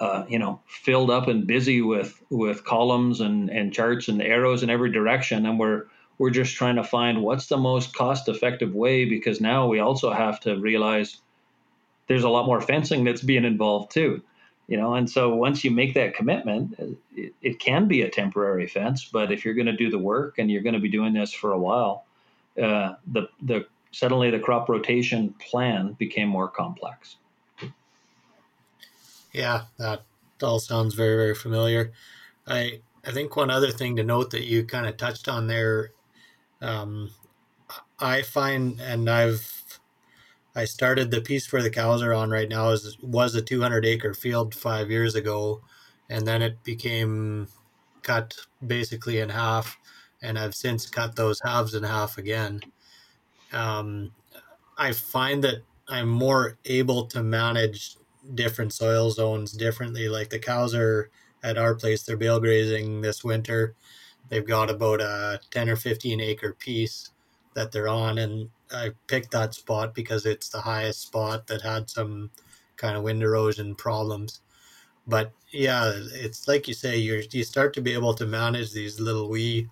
[0.01, 4.63] uh, you know, filled up and busy with with columns and, and charts and arrows
[4.63, 5.85] in every direction, and we're
[6.21, 10.13] we're just trying to find what's the most cost effective way because now we also
[10.13, 11.17] have to realize
[12.09, 14.23] there's a lot more fencing that's being involved too,
[14.69, 14.97] you know.
[14.97, 16.79] And so once you make that commitment,
[17.17, 20.35] it, it can be a temporary fence, but if you're going to do the work
[20.37, 22.05] and you're going to be doing this for a while,
[22.63, 27.17] uh, the the suddenly the crop rotation plan became more complex.
[29.33, 30.03] Yeah, that
[30.43, 31.93] all sounds very, very familiar.
[32.47, 35.93] I I think one other thing to note that you kind of touched on there,
[36.63, 37.11] um,
[37.99, 39.81] I find, and I've
[40.55, 43.87] I started the piece where the cows are on right now is was a 200
[43.87, 45.63] acre field five years ago,
[46.09, 47.49] and then it became
[48.03, 48.35] cut
[48.67, 49.79] basically in half,
[50.23, 52.61] and I've since cut those halves in half again.
[53.53, 54.13] Um,
[54.79, 57.97] I find that I'm more able to manage
[58.35, 60.09] different soil zones differently.
[60.09, 61.11] Like the cows are
[61.43, 63.75] at our place, they're bale grazing this winter.
[64.31, 67.11] They've got about a 10 or 15 acre piece
[67.55, 68.19] that they're on.
[68.19, 72.31] And I picked that spot because it's the highest spot that had some
[72.77, 74.41] kind of wind erosion problems.
[75.07, 79.01] But yeah, it's like you say, you you start to be able to manage these
[79.01, 79.69] little wee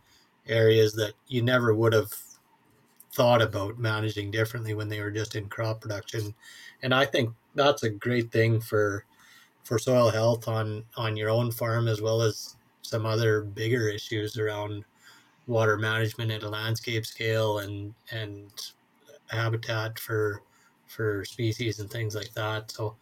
[0.49, 2.12] areas that you never would have
[3.14, 6.35] thought about managing differently when they were just in crop production.
[6.83, 9.05] And I think that's a great thing for
[9.64, 12.57] for soil health on on your own farm as well as
[12.88, 14.85] some other bigger issues around
[15.46, 18.51] water management at a landscape scale and and
[19.27, 20.42] habitat for
[20.87, 22.70] for species and things like that.
[22.70, 22.96] So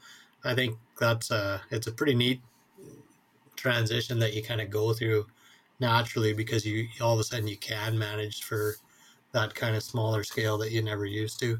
[0.45, 2.41] I think that's a it's a pretty neat
[3.55, 5.27] transition that you kind of go through
[5.79, 8.75] naturally because you all of a sudden you can manage for
[9.33, 11.59] that kind of smaller scale that you never used to.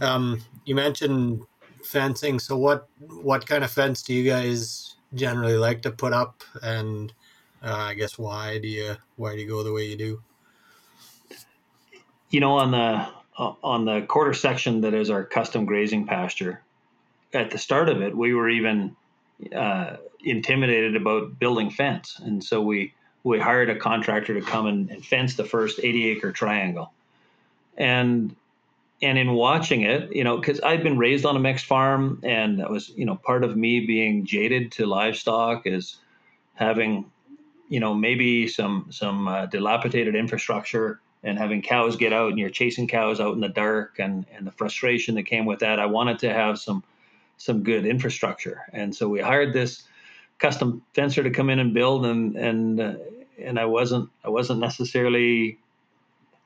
[0.00, 1.42] Um, you mentioned
[1.84, 2.38] fencing.
[2.38, 7.12] So what what kind of fence do you guys generally like to put up, and
[7.62, 10.22] uh, I guess why do you why do you go the way you do?
[12.30, 16.62] You know, on the on the quarter section that is our custom grazing pasture,
[17.32, 18.96] at the start of it, we were even
[19.54, 22.92] uh, intimidated about building fence, and so we
[23.24, 26.92] we hired a contractor to come and, and fence the first 80 acre triangle.
[27.76, 28.36] And
[29.02, 32.60] and in watching it, you know, because I'd been raised on a mixed farm, and
[32.60, 35.98] that was, you know, part of me being jaded to livestock is
[36.54, 37.10] having,
[37.68, 42.50] you know, maybe some some uh, dilapidated infrastructure and having cows get out and you're
[42.50, 45.80] chasing cows out in the dark and and the frustration that came with that.
[45.80, 46.82] I wanted to have some
[47.36, 49.82] some good infrastructure, and so we hired this
[50.38, 52.94] custom fencer to come in and build, and and uh,
[53.38, 55.58] and I wasn't I wasn't necessarily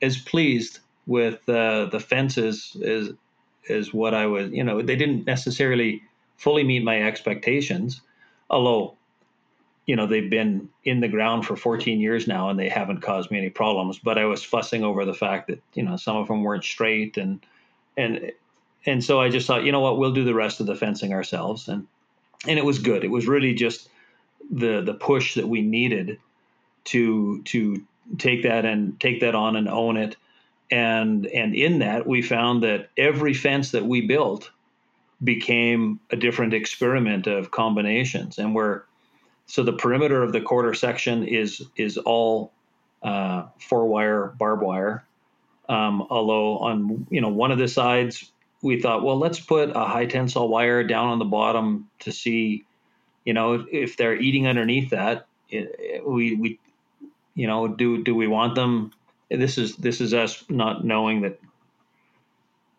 [0.01, 0.79] as pleased
[1.09, 3.09] with uh, the fences is
[3.63, 4.51] is what I was.
[4.51, 6.03] You know, they didn't necessarily
[6.37, 8.01] fully meet my expectations,
[8.47, 8.95] although
[9.87, 13.31] you know they've been in the ground for 14 years now and they haven't caused
[13.31, 16.27] me any problems but i was fussing over the fact that you know some of
[16.27, 17.43] them weren't straight and
[17.97, 18.31] and
[18.85, 21.11] and so i just thought you know what we'll do the rest of the fencing
[21.11, 21.87] ourselves and
[22.47, 23.89] and it was good it was really just
[24.51, 26.19] the the push that we needed
[26.83, 27.83] to to
[28.19, 30.15] take that and take that on and own it
[30.71, 34.51] and and in that we found that every fence that we built
[35.23, 38.83] became a different experiment of combinations and we're
[39.49, 42.51] so the perimeter of the quarter section is is all
[43.01, 45.03] uh, four wire barbed wire.
[45.67, 49.85] Um, although on you know one of the sides we thought well let's put a
[49.85, 52.65] high tensile wire down on the bottom to see
[53.23, 56.59] you know if they're eating underneath that it, it, we we
[57.35, 58.91] you know do do we want them
[59.29, 61.39] this is this is us not knowing that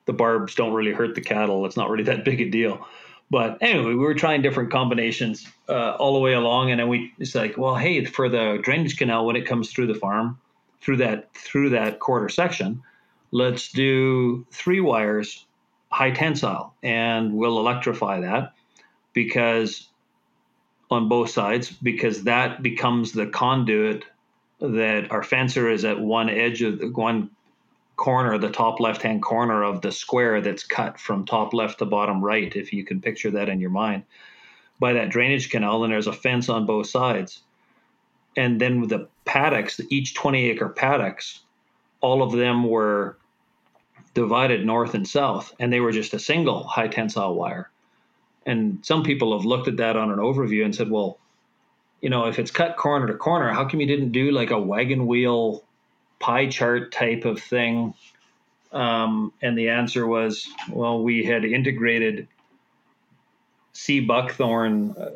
[0.06, 1.66] the barbs don't really hurt the cattle.
[1.66, 2.86] It's not really that big a deal.
[3.30, 7.12] But anyway, we were trying different combinations uh, all the way along, and then we
[7.18, 10.38] it's like, well, hey, for the drainage canal when it comes through the farm,
[10.80, 12.82] through that through that quarter section,
[13.30, 15.46] let's do three wires,
[15.92, 18.54] high tensile, and we'll electrify that
[19.12, 19.88] because
[20.90, 24.04] on both sides because that becomes the conduit
[24.61, 27.31] that our fencer is at one edge of one
[27.96, 31.87] corner, the top left hand corner of the square that's cut from top left to
[31.87, 34.05] bottom right, if you can picture that in your mind,
[34.79, 35.85] by that drainage canal.
[35.85, 37.42] And there's a fence on both sides.
[38.37, 41.40] And then the paddocks, each 20 acre paddocks,
[42.01, 43.18] all of them were
[44.14, 47.70] divided north and south, and they were just a single high tensile wire.
[48.46, 51.18] And some people have looked at that on an overview and said, well,
[52.00, 54.58] you know, if it's cut corner to corner, how come you didn't do like a
[54.58, 55.64] wagon wheel
[56.18, 57.94] pie chart type of thing?
[58.72, 62.28] Um, and the answer was, well, we had integrated
[63.72, 65.10] sea buckthorn uh,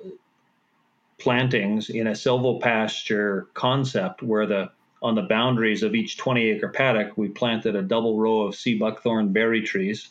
[1.18, 4.70] plantings in a silvopasture concept where the
[5.02, 8.78] on the boundaries of each 20 acre paddock, we planted a double row of sea
[8.78, 10.08] buckthorn berry trees.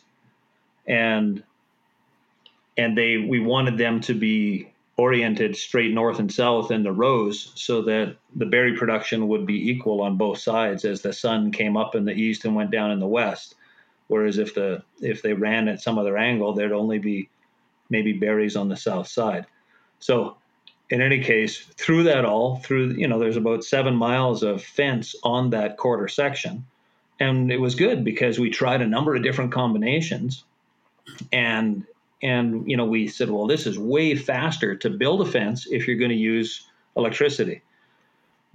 [0.86, 1.42] And
[2.76, 7.52] and they we wanted them to be oriented straight north and south in the rows
[7.56, 11.76] so that the berry production would be equal on both sides as the sun came
[11.76, 13.56] up in the east and went down in the west.
[14.06, 17.28] Whereas if the if they ran at some other angle there'd only be
[17.90, 19.46] maybe berries on the south side.
[19.98, 20.36] So
[20.90, 25.16] in any case through that all through you know there's about 7 miles of fence
[25.24, 26.64] on that quarter section.
[27.18, 30.44] And it was good because we tried a number of different combinations.
[31.32, 31.84] And
[32.24, 35.86] and you know we said well this is way faster to build a fence if
[35.86, 37.62] you're going to use electricity.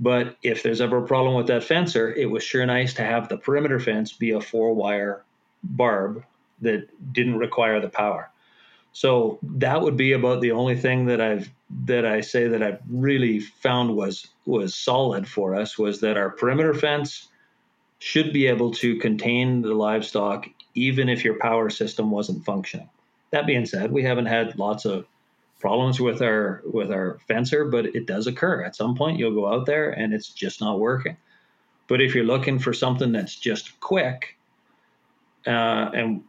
[0.01, 3.29] But if there's ever a problem with that fencer it was sure nice to have
[3.29, 5.23] the perimeter fence be a four wire
[5.63, 6.23] barb
[6.61, 8.29] that didn't require the power.
[8.91, 11.49] So that would be about the only thing that i've
[11.85, 16.31] that i say that i've really found was was solid for us was that our
[16.31, 17.27] perimeter fence
[17.99, 22.89] should be able to contain the livestock even if your power system wasn't functioning
[23.31, 25.05] that being said, we haven't had lots of
[25.59, 28.63] problems with our with our fencer, but it does occur.
[28.63, 31.17] At some point, you'll go out there and it's just not working.
[31.87, 34.37] But if you're looking for something that's just quick,
[35.47, 36.23] uh, and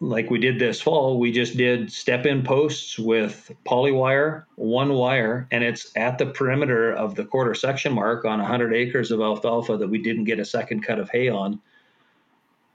[0.00, 5.48] like we did this fall, we just did step in posts with polywire, one wire,
[5.50, 9.76] and it's at the perimeter of the quarter section mark on 100 acres of alfalfa
[9.76, 11.60] that we didn't get a second cut of hay on.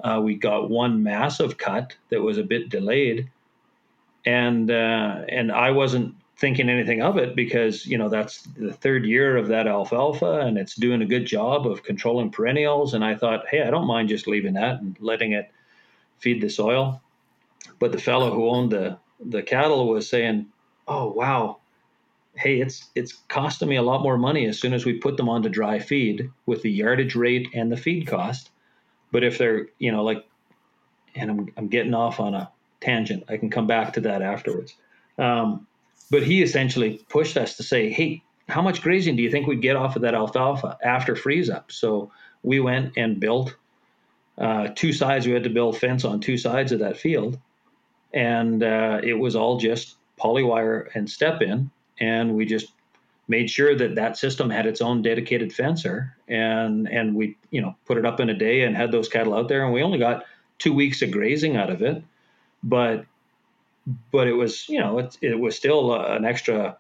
[0.03, 3.29] Uh, we got one massive cut that was a bit delayed,
[4.25, 9.05] and uh, and I wasn't thinking anything of it because you know that's the third
[9.05, 12.93] year of that alfalfa and it's doing a good job of controlling perennials.
[12.93, 15.51] And I thought, hey, I don't mind just leaving that and letting it
[16.19, 17.01] feed the soil.
[17.79, 20.47] But the fellow who owned the the cattle was saying,
[20.87, 21.57] oh wow,
[22.35, 25.29] hey, it's it's costing me a lot more money as soon as we put them
[25.29, 28.49] onto dry feed with the yardage rate and the feed cost
[29.13, 30.27] but if they're, you know, like,
[31.15, 32.51] and I'm, I'm getting off on a
[32.83, 34.75] tangent, I can come back to that afterwards.
[35.17, 35.67] Um,
[36.11, 39.61] but he essentially pushed us to say, hey, how much grazing do you think we'd
[39.61, 41.71] get off of that alfalfa after freeze up?
[41.71, 42.11] So
[42.43, 43.55] we went and built
[44.37, 45.25] uh, two sides.
[45.25, 47.39] We had to build fence on two sides of that field,
[48.13, 51.69] and uh, it was all just polywire and step in,
[51.99, 52.71] and we just
[53.27, 57.75] made sure that that system had its own dedicated fencer, and and we you know
[57.85, 59.99] put it up in a day and had those cattle out there, and we only
[59.99, 60.25] got
[60.57, 62.03] two weeks of grazing out of it,
[62.63, 63.05] but
[64.11, 66.77] but it was you know it, it was still an extra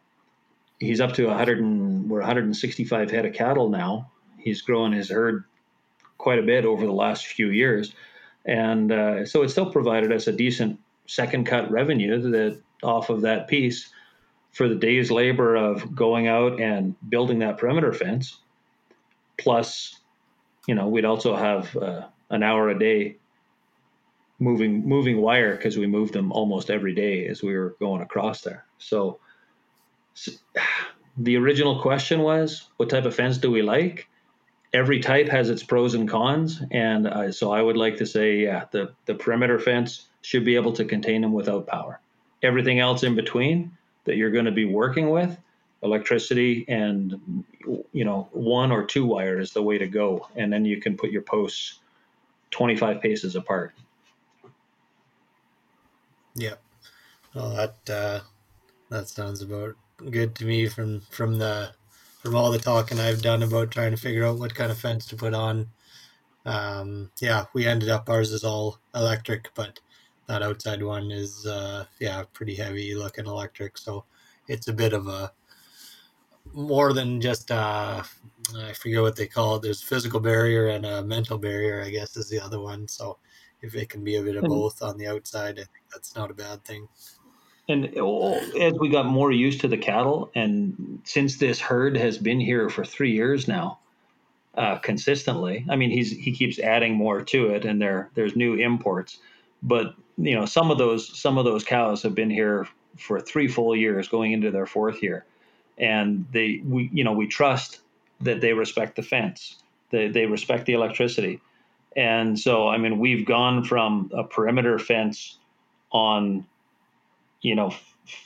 [0.79, 4.11] he's up to 100 and we're 165 head of cattle now.
[4.37, 5.45] He's growing his herd
[6.17, 7.93] quite a bit over the last few years,
[8.45, 13.21] and uh, so it still provided us a decent second cut revenue that off of
[13.21, 13.89] that piece
[14.51, 18.37] for the day's labor of going out and building that perimeter fence.
[19.37, 19.99] Plus,
[20.67, 23.17] you know, we'd also have uh, an hour a day
[24.43, 28.41] moving moving wire because we moved them almost every day as we were going across
[28.41, 28.65] there.
[28.77, 29.19] So
[31.17, 34.07] the original question was, what type of fence do we like?
[34.73, 38.37] Every type has its pros and cons, and uh, so I would like to say,
[38.37, 41.99] yeah, the the perimeter fence should be able to contain them without power.
[42.41, 45.37] Everything else in between that you're going to be working with,
[45.83, 47.43] electricity and
[47.91, 50.97] you know one or two wire is the way to go, and then you can
[50.97, 51.79] put your posts
[52.51, 53.73] 25 paces apart.
[56.35, 56.55] Yeah,
[57.35, 58.21] well that uh,
[58.89, 59.75] that sounds about
[60.11, 61.73] good to me from from the
[62.21, 65.05] from all the talking I've done about trying to figure out what kind of fence
[65.07, 65.69] to put on.
[66.45, 69.79] Um, yeah, we ended up ours is all electric, but
[70.27, 73.77] that outside one is uh, yeah pretty heavy looking electric.
[73.77, 74.05] So
[74.47, 75.33] it's a bit of a
[76.53, 78.03] more than just uh,
[78.57, 79.61] I forget what they call it.
[79.61, 82.87] There's physical barrier and a mental barrier, I guess, is the other one.
[82.87, 83.17] So
[83.63, 86.29] if it can be a bit of both on the outside, I think that's not
[86.29, 86.87] a bad thing.
[87.69, 87.85] And
[88.59, 92.69] as we got more used to the cattle, and since this herd has been here
[92.69, 93.79] for three years now,
[94.55, 98.55] uh, consistently, I mean, he's he keeps adding more to it, and there there's new
[98.55, 99.17] imports,
[99.63, 103.47] but you know, some of those some of those cows have been here for three
[103.47, 105.25] full years, going into their fourth year,
[105.77, 107.79] and they we you know we trust
[108.19, 111.39] that they respect the fence, they they respect the electricity,
[111.95, 115.37] and so I mean, we've gone from a perimeter fence
[115.91, 116.45] on
[117.43, 117.71] you know,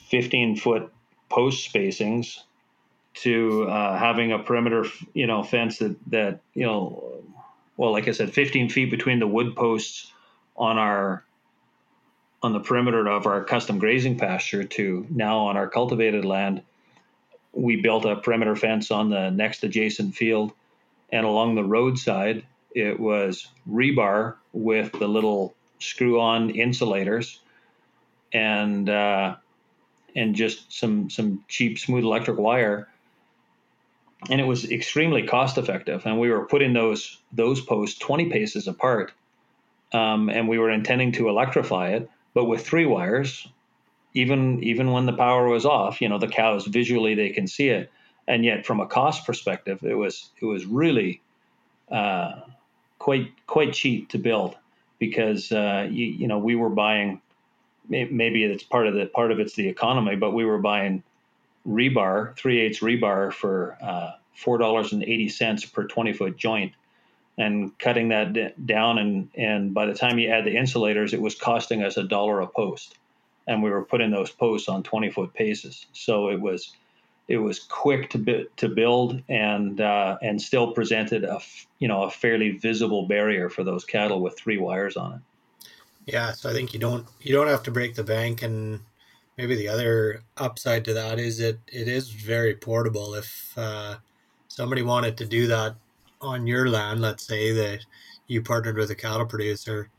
[0.09, 0.93] 15 foot
[1.29, 2.39] post spacings
[3.15, 7.03] to uh, having a perimeter, you know, fence that, that, you know,
[7.75, 10.13] well, like I said, 15 feet between the wood posts
[10.55, 11.23] on our,
[12.43, 16.61] on the perimeter of our custom grazing pasture to now on our cultivated land,
[17.53, 20.53] we built a perimeter fence on the next adjacent field.
[21.11, 22.45] And along the roadside,
[22.77, 27.39] it was rebar with the little screw on insulators
[28.31, 29.35] and uh,
[30.15, 32.87] and just some some cheap smooth electric wire.
[34.29, 38.67] And it was extremely cost effective and we were putting those those posts 20 paces
[38.67, 39.11] apart
[39.91, 43.47] um, and we were intending to electrify it but with three wires
[44.13, 47.69] even even when the power was off you know the cows visually they can see
[47.69, 47.91] it.
[48.27, 51.21] And yet from a cost perspective it was it was really
[51.91, 52.41] uh,
[52.99, 54.55] quite quite cheap to build
[54.99, 57.21] because uh, you, you know we were buying
[57.89, 61.03] maybe it's part of the part of it's the economy, but we were buying
[61.67, 66.73] rebar, three eighths rebar for uh, four dollars and eighty cents per twenty foot joint,
[67.37, 68.97] and cutting that down.
[68.97, 72.41] And and by the time you add the insulators, it was costing us a dollar
[72.41, 72.97] a post,
[73.47, 75.85] and we were putting those posts on twenty foot paces.
[75.93, 76.73] So it was
[77.27, 81.39] it was quick to bi- to build and uh, and still presented a
[81.79, 85.19] you know a fairly visible barrier for those cattle with three wires on it.
[86.05, 88.79] Yeah, so I think you don't you don't have to break the bank, and
[89.37, 93.13] maybe the other upside to that is it it is very portable.
[93.13, 93.97] If uh,
[94.47, 95.75] somebody wanted to do that
[96.21, 97.85] on your land, let's say that
[98.27, 99.89] you partnered with a cattle producer,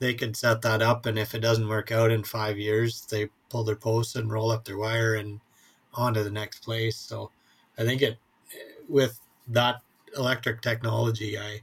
[0.00, 3.28] they could set that up, and if it doesn't work out in five years, they
[3.48, 5.40] pull their posts and roll up their wire and
[5.94, 6.96] on to the next place.
[6.96, 7.30] So
[7.78, 8.18] I think it
[8.88, 9.18] with
[9.48, 9.80] that
[10.16, 11.60] electric technology, I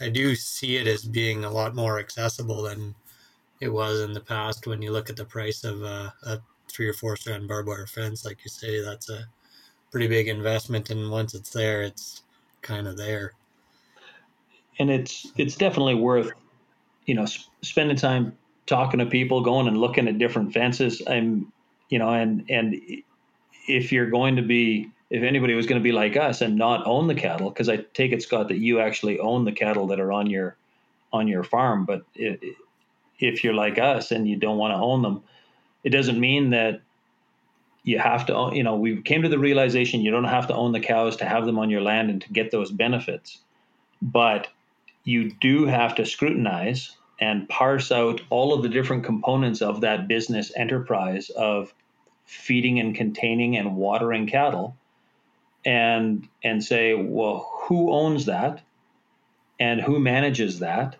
[0.00, 2.94] I do see it as being a lot more accessible than
[3.60, 6.88] it was in the past when you look at the price of uh, a three
[6.88, 8.24] or four strand barbed wire fence.
[8.24, 9.26] Like you say that's a
[9.90, 10.90] pretty big investment.
[10.90, 12.22] And once it's there it's
[12.62, 13.32] kind of there.
[14.78, 16.32] And it's it's definitely worth
[17.06, 21.00] you know sp- spending time talking to people going and looking at different fences.
[21.06, 21.52] I'm
[21.88, 22.74] you know and and
[23.68, 26.86] if you're going to be if anybody was going to be like us and not
[26.86, 30.00] own the cattle because i take it scott that you actually own the cattle that
[30.00, 30.56] are on your
[31.12, 32.40] on your farm but it,
[33.18, 35.22] if you're like us and you don't want to own them,
[35.82, 36.80] it doesn't mean that
[37.82, 40.54] you have to own, you know, we came to the realization you don't have to
[40.54, 43.40] own the cows to have them on your land and to get those benefits.
[44.00, 44.48] But
[45.04, 50.08] you do have to scrutinize and parse out all of the different components of that
[50.08, 51.72] business enterprise of
[52.24, 54.76] feeding and containing and watering cattle
[55.64, 58.62] and and say well who owns that
[59.58, 60.96] and who manages that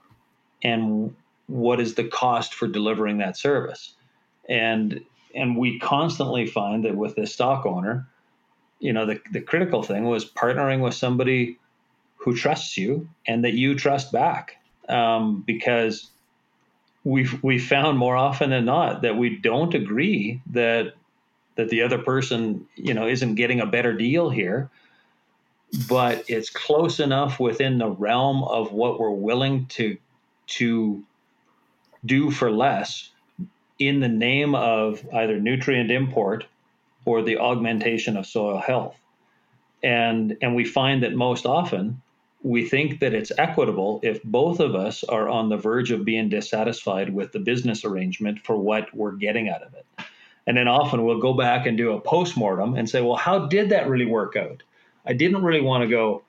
[0.63, 1.15] and
[1.47, 3.95] what is the cost for delivering that service
[4.49, 5.01] and
[5.35, 8.07] and we constantly find that with the stock owner,
[8.79, 11.59] you know, the, the critical thing was partnering with somebody
[12.17, 14.57] who trusts you and that you trust back.
[14.89, 16.11] Um, because
[17.05, 20.95] we've we found more often than not that we don't agree that
[21.57, 24.71] that the other person, you know, isn't getting a better deal here,
[25.89, 29.97] but it's close enough within the realm of what we're willing to
[30.47, 31.03] to
[32.05, 33.11] do for less
[33.79, 36.47] in the name of either nutrient import
[37.05, 38.97] or the augmentation of soil health.
[39.83, 42.03] And, and we find that most often
[42.43, 46.29] we think that it's equitable if both of us are on the verge of being
[46.29, 49.87] dissatisfied with the business arrangement for what we're getting out of it.
[50.47, 53.71] And then often we'll go back and do a postmortem and say, well, how did
[53.71, 54.63] that really work out?
[55.07, 56.23] I didn't really want to go,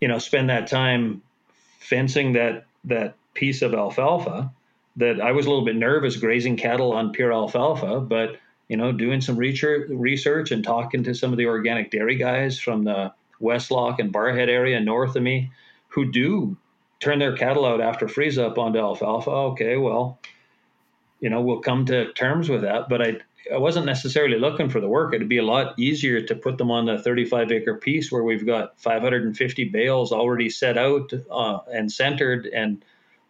[0.00, 1.22] you know, spend that time
[1.80, 4.50] fencing that that piece of alfalfa
[4.96, 8.36] that I was a little bit nervous grazing cattle on pure alfalfa, but
[8.68, 12.82] you know, doing some research and talking to some of the organic dairy guys from
[12.84, 15.52] the Westlock and Barrhead area north of me,
[15.88, 16.56] who do
[16.98, 19.30] turn their cattle out after freeze up onto alfalfa.
[19.30, 20.18] Okay, well,
[21.20, 23.16] you know, we'll come to terms with that, but I
[23.52, 25.14] I wasn't necessarily looking for the work.
[25.14, 28.46] It'd be a lot easier to put them on the 35 acre piece where we've
[28.46, 32.84] got 550 bales already set out uh, and centered and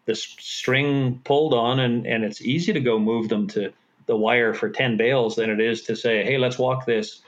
[0.07, 3.73] the string pulled on and, and it's easy to go move them to
[4.07, 7.21] the wire for 10 bales than it is to say, hey, let's walk this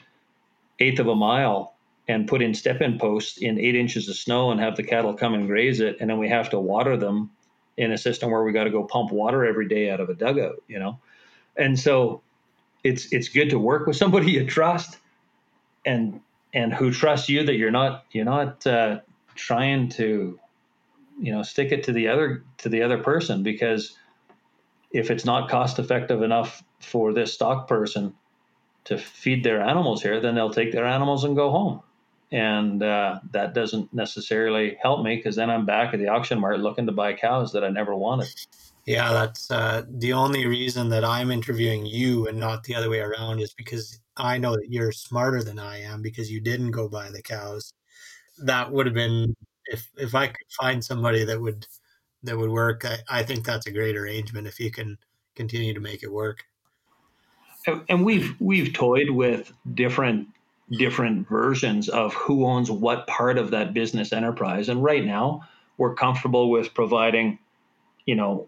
[0.79, 1.75] eighth of a mile
[2.07, 5.13] and put in step in posts in eight inches of snow and have the cattle
[5.13, 5.97] come and graze it.
[6.01, 7.31] And then we have to water them
[7.79, 10.15] in a system where we got to go pump water every day out of a
[10.15, 10.99] dugout, you know?
[11.57, 12.21] And so
[12.85, 14.99] it's, it's good to work with somebody you trust
[15.87, 16.21] and,
[16.53, 19.01] and who trusts you that you're not, you're not, uh,
[19.39, 20.39] trying to
[21.21, 23.97] you know stick it to the other to the other person because
[24.91, 28.15] if it's not cost effective enough for this stock person
[28.85, 31.81] to feed their animals here then they'll take their animals and go home
[32.31, 36.61] and uh, that doesn't necessarily help me because then i'm back at the auction mart
[36.61, 38.29] looking to buy cows that i never wanted
[38.87, 43.01] yeah that's uh, the only reason that i'm interviewing you and not the other way
[43.01, 46.89] around is because i know that you're smarter than i am because you didn't go
[46.89, 47.73] buy the cows
[48.39, 49.35] that would have been
[49.69, 51.67] if if I could find somebody that would
[52.25, 54.99] that would work, I, I think that's a great arrangement if you can
[55.37, 56.45] continue to make it work.
[57.89, 60.29] And we've we've toyed with different
[60.71, 64.69] different versions of who owns what part of that business enterprise.
[64.69, 67.39] And right now, we're comfortable with providing,
[68.05, 68.47] you know,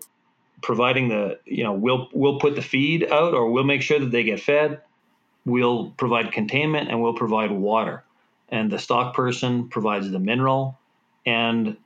[0.62, 4.10] providing the, you know, we'll we'll put the feed out or we'll make sure that
[4.10, 4.80] they get fed.
[5.46, 8.04] We'll provide containment and we'll provide water.
[8.50, 10.78] And the stock person provides the mineral
[11.24, 11.76] and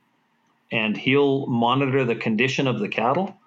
[0.71, 3.37] and he'll monitor the condition of the cattle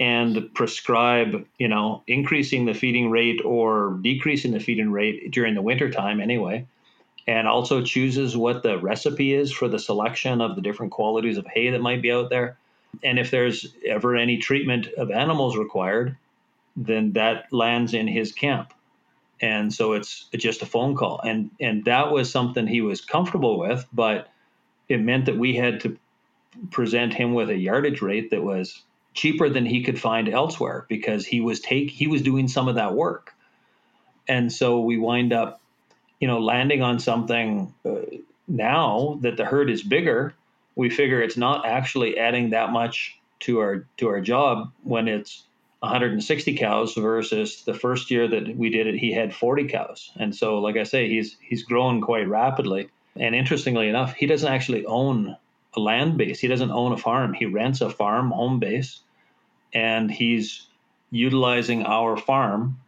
[0.00, 5.62] and prescribe, you know, increasing the feeding rate or decreasing the feeding rate during the
[5.62, 6.66] winter time anyway.
[7.26, 11.46] And also chooses what the recipe is for the selection of the different qualities of
[11.46, 12.58] hay that might be out there.
[13.02, 16.16] And if there's ever any treatment of animals required,
[16.76, 18.74] then that lands in his camp.
[19.40, 21.20] And so it's, just a phone call.
[21.24, 24.28] And and that was something he was comfortable with, but
[24.88, 25.96] it meant that we had to
[26.70, 28.82] present him with a yardage rate that was
[29.14, 32.74] cheaper than he could find elsewhere because he was take he was doing some of
[32.74, 33.32] that work.
[34.28, 35.60] And so we wind up
[36.20, 37.96] you know landing on something uh,
[38.48, 40.34] now that the herd is bigger
[40.76, 45.44] we figure it's not actually adding that much to our to our job when it's
[45.80, 50.10] 160 cows versus the first year that we did it he had 40 cows.
[50.16, 52.88] And so like i say he's he's grown quite rapidly.
[53.16, 55.36] And interestingly enough, he doesn't actually own
[55.76, 56.40] land base.
[56.40, 57.32] He doesn't own a farm.
[57.32, 59.00] He rents a farm home base
[59.72, 60.66] and he's
[61.10, 62.80] utilizing our farm,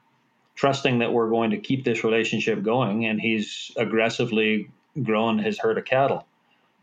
[0.54, 3.06] trusting that we're going to keep this relationship going.
[3.06, 4.70] And he's aggressively
[5.02, 6.26] grown his herd of cattle.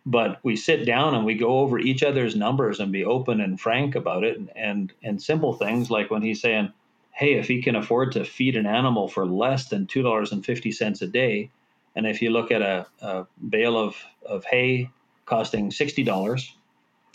[0.06, 3.60] But we sit down and we go over each other's numbers and be open and
[3.60, 4.40] frank about it.
[4.56, 6.74] And, and simple things like when he's saying,
[7.12, 11.50] hey, if he can afford to feed an animal for less than $2.50 a day,
[11.96, 13.96] and if you look at a, a bale of,
[14.26, 14.90] of hay
[15.26, 16.50] costing $60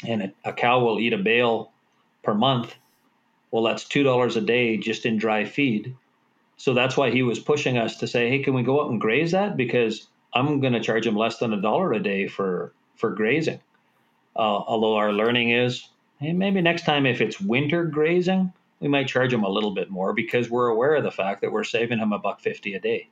[0.07, 1.73] and a, a cow will eat a bale
[2.23, 2.75] per month,
[3.51, 5.97] well, that's $2 a day just in dry feed.
[6.57, 9.01] So that's why he was pushing us to say, hey, can we go out and
[9.01, 9.57] graze that?
[9.57, 13.61] Because I'm going to charge him less than a dollar a day for for grazing.
[14.37, 15.89] Uh, although our learning is,
[16.21, 19.89] hey, maybe next time if it's winter grazing, we might charge him a little bit
[19.89, 22.81] more because we're aware of the fact that we're saving him a buck fifty a
[22.81, 23.09] day.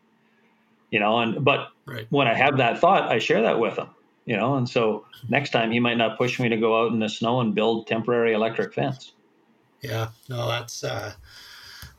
[0.91, 2.07] You know, and but right.
[2.11, 3.89] when I have that thought, I share that with him.
[4.27, 6.99] You know, and so next time he might not push me to go out in
[6.99, 9.13] the snow and build temporary electric fence.
[9.83, 11.13] Yeah, no, that's uh,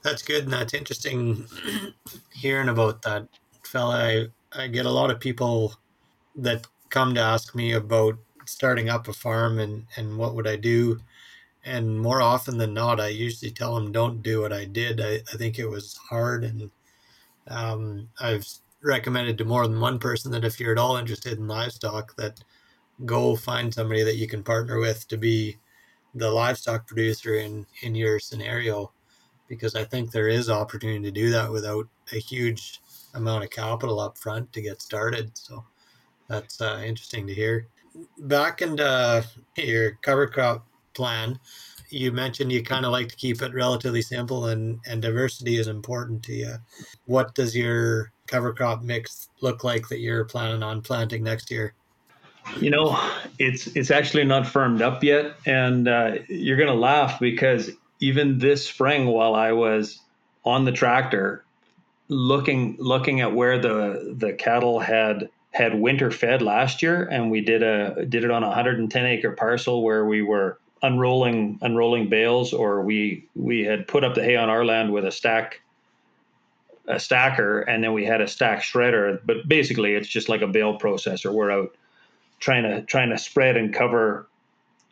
[0.04, 1.46] that's good, and that's interesting
[2.34, 3.28] hearing about that
[3.64, 3.96] fella.
[3.96, 5.74] I, I get a lot of people
[6.36, 10.58] that come to ask me about starting up a farm and and what would I
[10.58, 11.00] do,
[11.64, 15.00] and more often than not, I usually tell them don't do what I did.
[15.00, 16.72] I, I think it was hard, and
[17.48, 18.48] um, I've
[18.84, 22.44] recommended to more than one person that if you're at all interested in livestock, that
[23.06, 25.58] go find somebody that you can partner with to be
[26.16, 28.92] the livestock producer in in your scenario
[29.48, 32.82] because I think there is opportunity to do that without a huge
[33.14, 35.32] amount of capital up front to get started.
[35.38, 35.64] So
[36.28, 37.68] that's uh, interesting to hear.
[38.20, 39.26] Back into
[39.56, 41.40] your cover crop plan,
[41.90, 45.68] you mentioned you kind of like to keep it relatively simple and, and diversity is
[45.68, 46.56] important to you.
[47.06, 51.74] What does your cover crop mix look like that you're planning on planting next year?
[52.60, 52.98] You know,
[53.40, 58.66] it's it's actually not firmed up yet, and uh, you're gonna laugh because even this
[58.66, 60.00] spring, while I was
[60.46, 61.44] on the tractor,
[62.08, 67.42] looking looking at where the the cattle had had winter fed last year, and we
[67.42, 72.54] did a did it on a 110 acre parcel where we were unrolling unrolling bales,
[72.54, 75.62] or we we had put up the hay on our land with a stack
[76.88, 79.20] a stacker, and then we had a stack shredder.
[79.26, 81.32] But basically, it's just like a bale processor.
[81.32, 81.76] We're out
[82.40, 84.28] trying to trying to spread and cover,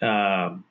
[0.01, 0.63] um,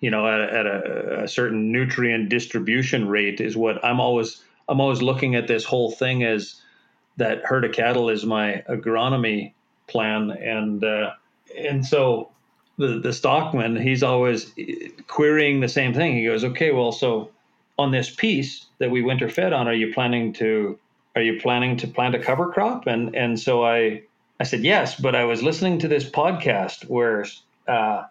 [0.00, 4.80] you know, at, at a, a, certain nutrient distribution rate is what I'm always I'm
[4.80, 6.60] always looking at this whole thing as
[7.16, 9.52] that herd of cattle is my agronomy
[9.86, 11.12] plan, and uh,
[11.56, 12.30] and so
[12.76, 14.52] the the stockman he's always
[15.06, 16.14] querying the same thing.
[16.14, 17.30] He goes, okay, well, so
[17.78, 20.78] on this piece that we winter fed on, are you planning to
[21.16, 22.86] are you planning to plant a cover crop?
[22.86, 24.02] And and so I
[24.40, 27.26] I said, yes, but I was listening to this podcast where
[27.66, 28.04] uh,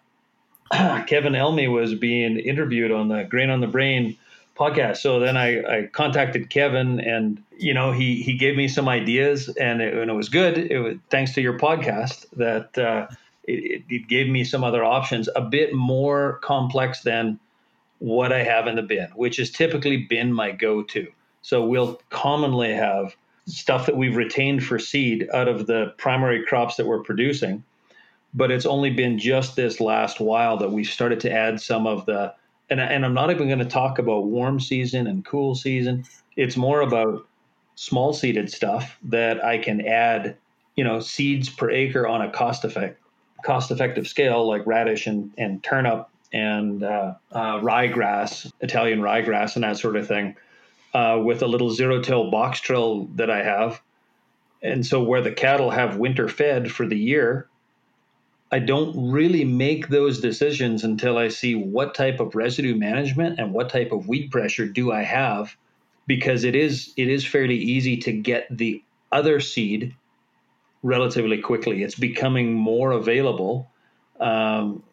[1.07, 4.17] Kevin Elmy was being interviewed on the Grain on the Brain
[4.57, 4.97] podcast.
[4.97, 9.47] So then I, I contacted Kevin and, you know, he, he gave me some ideas
[9.49, 10.57] and it, and it was good.
[10.57, 13.07] It was thanks to your podcast that uh,
[13.43, 17.39] it, it gave me some other options, a bit more complex than
[17.99, 21.07] what I have in the bin, which has typically been my go-to.
[21.41, 23.15] So we'll commonly have–
[23.47, 27.63] stuff that we've retained for seed out of the primary crops that we're producing.
[28.33, 32.05] But it's only been just this last while that we've started to add some of
[32.05, 32.33] the,
[32.69, 36.03] and, and I'm not even going to talk about warm season and cool season.
[36.35, 37.25] It's more about
[37.75, 40.35] small seeded stuff that I can add,
[40.75, 43.01] you know, seeds per acre on a cost effect
[43.43, 49.63] cost effective scale like radish and, and turnip and uh, uh, ryegrass, Italian ryegrass, and
[49.63, 50.35] that sort of thing
[50.93, 53.81] uh, with a little zero till box drill that I have.
[54.61, 57.47] And so, where the cattle have winter fed for the year,
[58.51, 63.53] I don't really make those decisions until I see what type of residue management and
[63.53, 65.55] what type of weed pressure do I have,
[66.07, 69.95] because it is it is fairly easy to get the other seed
[70.81, 71.83] relatively quickly.
[71.83, 73.69] It's becoming more available
[74.19, 74.83] um,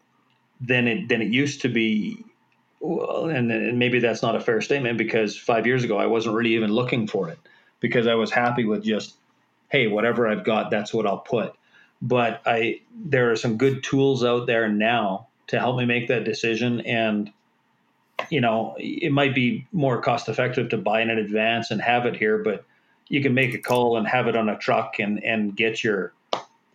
[0.61, 2.25] than it than it used to be
[2.81, 6.35] well, and, and maybe that's not a fair statement because five years ago I wasn't
[6.37, 7.39] really even looking for it
[7.81, 9.15] because I was happy with just,
[9.71, 11.55] hey, whatever I've got, that's what I'll put.
[12.03, 16.25] But I there are some good tools out there now to help me make that
[16.25, 17.33] decision and
[18.31, 22.17] you know it might be more cost effective to buy in advance and have it
[22.17, 22.65] here but
[23.09, 26.13] you can make a call and have it on a truck and and get your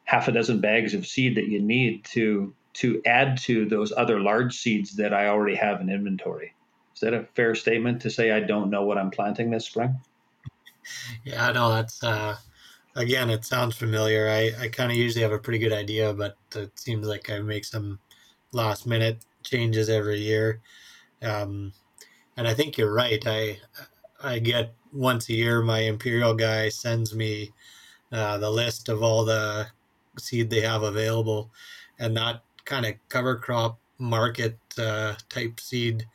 [0.03, 4.19] half a dozen bags of seed that you need to to add to those other
[4.19, 6.53] large seeds that I already have in inventory.
[6.93, 9.95] Is that a fair statement to say I don't know what I'm planting this spring?
[11.23, 12.35] Yeah, no, that's uh,
[12.95, 14.27] again, it sounds familiar.
[14.27, 17.39] I, I kind of usually have a pretty good idea, but it seems like I
[17.39, 17.99] make some
[18.51, 20.61] last minute changes every year.
[21.21, 21.73] Um,
[22.37, 23.21] and I think you're right.
[23.25, 23.59] I
[24.21, 27.51] I get once a year my imperial guy sends me
[28.11, 29.67] uh, the list of all the
[30.17, 31.51] seed they have available,
[31.99, 36.05] and that kind of cover crop market uh, type seed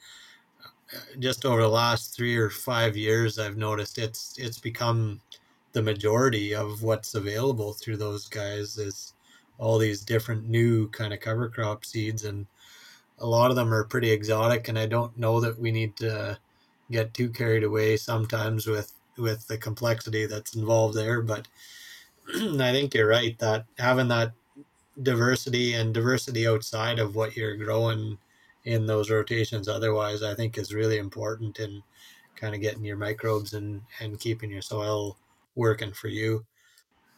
[1.19, 5.21] just over the last three or five years i've noticed it's it's become
[5.73, 9.15] the majority of what's available through those guys is
[9.59, 12.47] all these different new kind of cover crop seeds and
[13.19, 16.39] a lot of them are pretty exotic and i don't know that we need to
[16.91, 21.23] get too carried away sometimes with with the complexity that's involved there.
[21.23, 21.47] But
[22.35, 24.33] I think you're right that having that
[25.03, 28.17] diversity and diversity outside of what you're growing
[28.65, 31.83] in those rotations otherwise i think is really important in
[32.37, 35.17] kind of getting your microbes and and keeping your soil
[35.55, 36.45] working for you.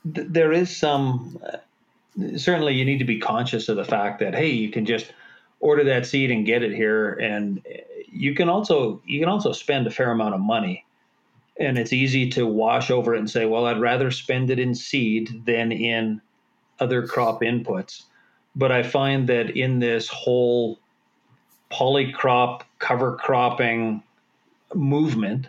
[0.04, 4.48] There is some uh, certainly you need to be conscious of the fact that hey
[4.48, 5.12] you can just
[5.60, 7.62] order that seed and get it here and
[8.12, 10.84] you can also you can also spend a fair amount of money.
[11.58, 14.74] And it's easy to wash over it and say well i'd rather spend it in
[14.74, 16.20] seed than in
[16.78, 18.02] other crop inputs.
[18.54, 20.78] But I find that in this whole
[21.70, 24.02] polycrop, cover cropping
[24.74, 25.48] movement,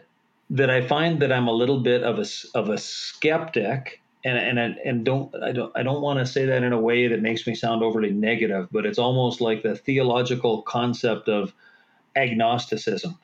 [0.50, 2.26] that I find that I'm a little bit of a,
[2.58, 6.64] of a skeptic and and and don't I don't I don't want to say that
[6.64, 10.64] in a way that makes me sound overly negative, but it's almost like the theological
[10.64, 11.54] concept of
[12.16, 13.18] agnosticism.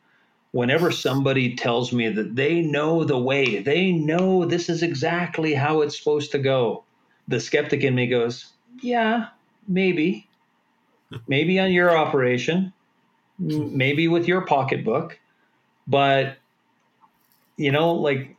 [0.51, 5.82] Whenever somebody tells me that they know the way, they know this is exactly how
[5.82, 6.84] it's supposed to go,
[7.28, 8.48] the skeptic in me goes,
[8.82, 9.28] yeah,
[9.68, 10.28] maybe,
[11.28, 12.74] maybe on your operation,
[13.40, 15.20] maybe with your pocketbook,
[15.88, 16.38] but
[17.58, 18.36] you know, like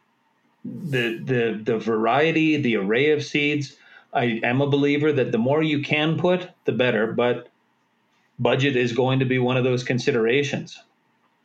[0.64, 3.76] the the the variety, the array of seeds.
[4.12, 7.12] I am a believer that the more you can put, the better.
[7.12, 7.48] But
[8.38, 10.80] budget is going to be one of those considerations,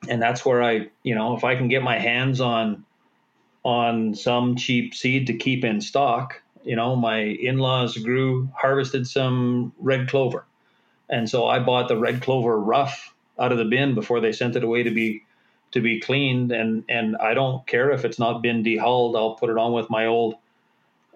[0.08, 2.86] and that's where I, you know, if I can get my hands on
[3.64, 9.74] on some cheap seed to keep in stock, you know, my in-laws grew, harvested some
[9.80, 10.46] red clover.
[11.10, 14.56] And so I bought the red clover rough out of the bin before they sent
[14.56, 15.24] it away to be
[15.72, 16.52] to be cleaned.
[16.52, 19.16] And and I don't care if it's not been dehulled.
[19.16, 20.36] I'll put it on with my old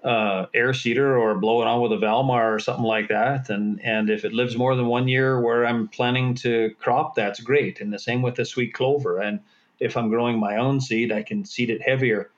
[0.04, 3.50] uh, air seeder or blow it on with a Valmar or something like that.
[3.50, 7.40] And and if it lives more than one year where I'm planning to crop, that's
[7.40, 7.80] great.
[7.80, 9.20] And the same with the sweet clover.
[9.20, 9.42] And
[9.80, 12.32] if I'm growing my own seed, I can seed it heavier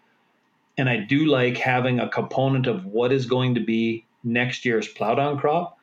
[0.78, 4.91] and I do like having a component of what is going to be next year's
[4.91, 5.78] plowdown crop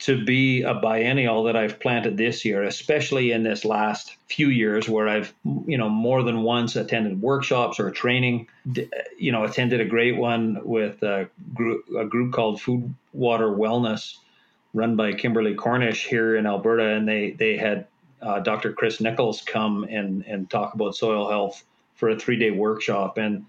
[0.00, 4.88] to be a biennial that I've planted this year, especially in this last few years
[4.88, 5.32] where I've,
[5.66, 8.48] you know, more than once attended workshops or training.
[9.18, 14.16] You know, attended a great one with a group, a group called Food Water Wellness,
[14.72, 17.86] run by Kimberly Cornish here in Alberta, and they they had
[18.20, 18.72] uh, Dr.
[18.72, 21.64] Kris Nichols come and and talk about soil health
[21.94, 23.46] for a three day workshop and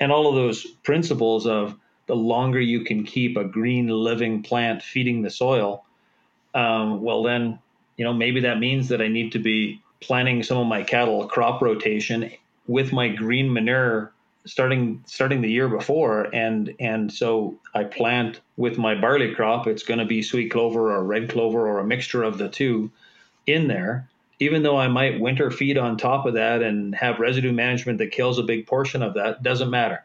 [0.00, 1.74] and all of those principles of
[2.06, 5.84] the longer you can keep a green living plant feeding the soil
[6.54, 7.58] um, well then
[7.96, 11.26] you know maybe that means that i need to be planting some of my cattle
[11.26, 12.30] crop rotation
[12.66, 14.12] with my green manure
[14.46, 16.34] starting starting the year before.
[16.34, 19.66] And and so i plant with my barley crop.
[19.66, 22.90] It's going to be sweet clover or red clover or a mixture of the two
[23.46, 24.08] in there
[24.38, 28.10] even though I might winter feed on top of that and have residue management that
[28.10, 30.04] kills a big portion of that, doesn't matter.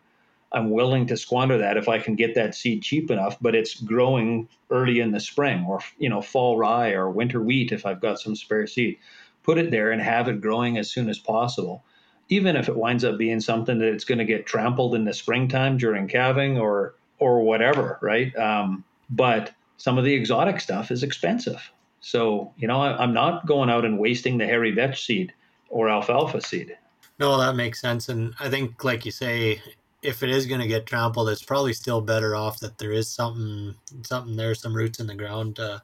[0.53, 3.79] I'm willing to squander that if I can get that seed cheap enough, but it's
[3.81, 8.01] growing early in the spring or you know fall rye or winter wheat if I've
[8.01, 8.97] got some spare seed.
[9.43, 11.83] Put it there and have it growing as soon as possible.
[12.29, 15.13] Even if it winds up being something that it's going to get trampled in the
[15.13, 18.35] springtime during calving or or whatever, right?
[18.37, 21.71] Um, but some of the exotic stuff is expensive.
[22.01, 25.33] So, you know, I, am not going out and wasting the hairy vetch seed
[25.69, 26.75] or alfalfa seed.
[27.19, 28.09] No, that makes sense.
[28.09, 29.61] And I think, like you say,
[30.01, 33.07] if it is going to get trampled, it's probably still better off that there is
[33.07, 35.81] something, something there, some roots in the ground to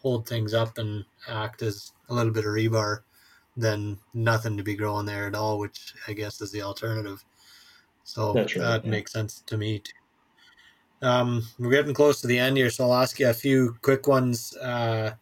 [0.00, 3.00] hold things up and act as a little bit of rebar
[3.56, 7.24] than nothing to be growing there at all, which I guess is the alternative.
[8.04, 8.90] So right, that yeah.
[8.90, 9.92] makes sense to me too.
[11.02, 14.06] Um, we're getting close to the end here, so I'll ask you a few quick
[14.06, 14.56] ones.
[14.56, 15.12] Uh,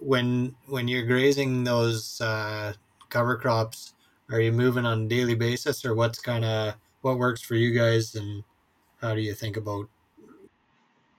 [0.00, 2.72] when when you're grazing those uh,
[3.08, 3.94] cover crops,
[4.30, 7.76] are you moving on a daily basis, or what's kind of what works for you
[7.78, 8.44] guys, and
[9.00, 9.88] how do you think about?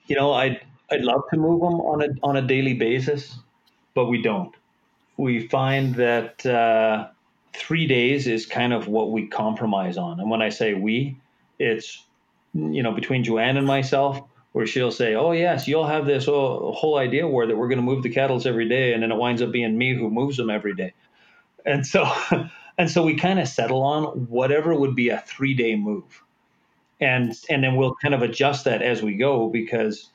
[0.07, 0.61] You know, I'd
[0.91, 3.35] I'd love to move them on a on a daily basis,
[3.93, 4.53] but we don't.
[5.17, 7.07] We find that uh,
[7.55, 11.17] three days is kind of what we compromise on, and when I say we,
[11.59, 12.03] it's
[12.53, 14.21] you know between Joanne and myself
[14.57, 17.77] where she'll say, "Oh yes, you'll have this oh, whole idea where that we're going
[17.77, 20.35] to move the cattle every day," and then it winds up being me who moves
[20.35, 20.93] them every day.
[21.63, 22.11] And so,
[22.79, 26.23] and so we kind of settle on whatever would be a three day move,
[26.99, 30.09] and and then we'll kind of adjust that as we go because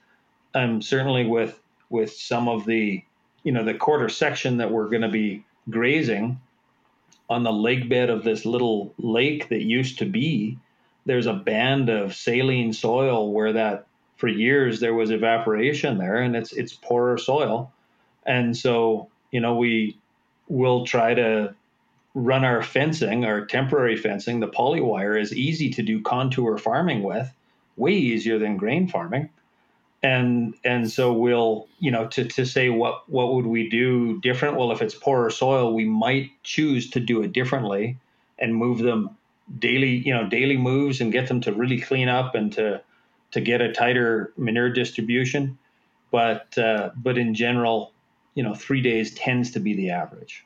[0.57, 3.01] I'm certainly with with some of the
[3.45, 6.40] you know the quarter section that we're going to be grazing
[7.30, 10.59] on the lake bed of this little lake that used to be
[11.07, 13.86] there's a band of saline soil where that
[14.23, 17.73] for years there was evaporation there and it's it's poorer soil
[18.25, 19.99] and so you know we
[20.47, 21.53] will try to
[22.14, 27.35] run our fencing, our temporary fencing, the polywire is easy to do contour farming with,
[27.77, 29.29] way easier than grain farming.
[30.05, 34.57] And and so we'll, you know, to, to say what what would we do different?
[34.57, 37.99] Well, if it's poorer soil, we might choose to do it differently
[38.39, 39.16] and move them
[39.59, 42.83] daily, you know, daily moves and get them to really clean up and to
[43.33, 45.59] to get a tighter manure distribution.
[46.11, 47.93] But uh, but in general,
[48.35, 50.45] you know, three days tends to be the average.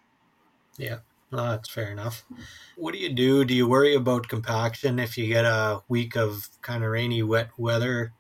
[0.78, 0.98] Yeah.
[1.32, 2.24] No, that's fair enough.
[2.76, 3.44] What do you do?
[3.44, 7.50] Do you worry about compaction if you get a week of kind of rainy, wet
[7.58, 8.12] weather?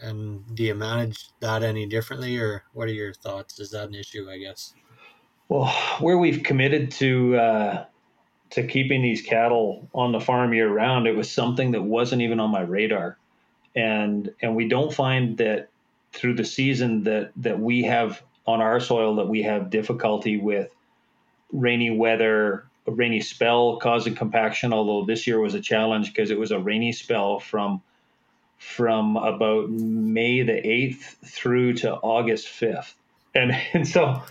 [0.00, 3.60] And do you manage that any differently, or what are your thoughts?
[3.60, 4.28] Is that an issue?
[4.30, 4.72] I guess.
[5.48, 5.66] Well,
[6.00, 7.84] where we've committed to uh,
[8.50, 12.40] to keeping these cattle on the farm year round, it was something that wasn't even
[12.40, 13.18] on my radar,
[13.76, 15.68] and and we don't find that
[16.12, 20.74] through the season that that we have on our soil that we have difficulty with
[21.52, 24.72] rainy weather, a rainy spell causing compaction.
[24.72, 27.82] Although this year was a challenge because it was a rainy spell from
[28.58, 32.94] from about May the eighth through to August fifth,
[33.34, 34.22] and and so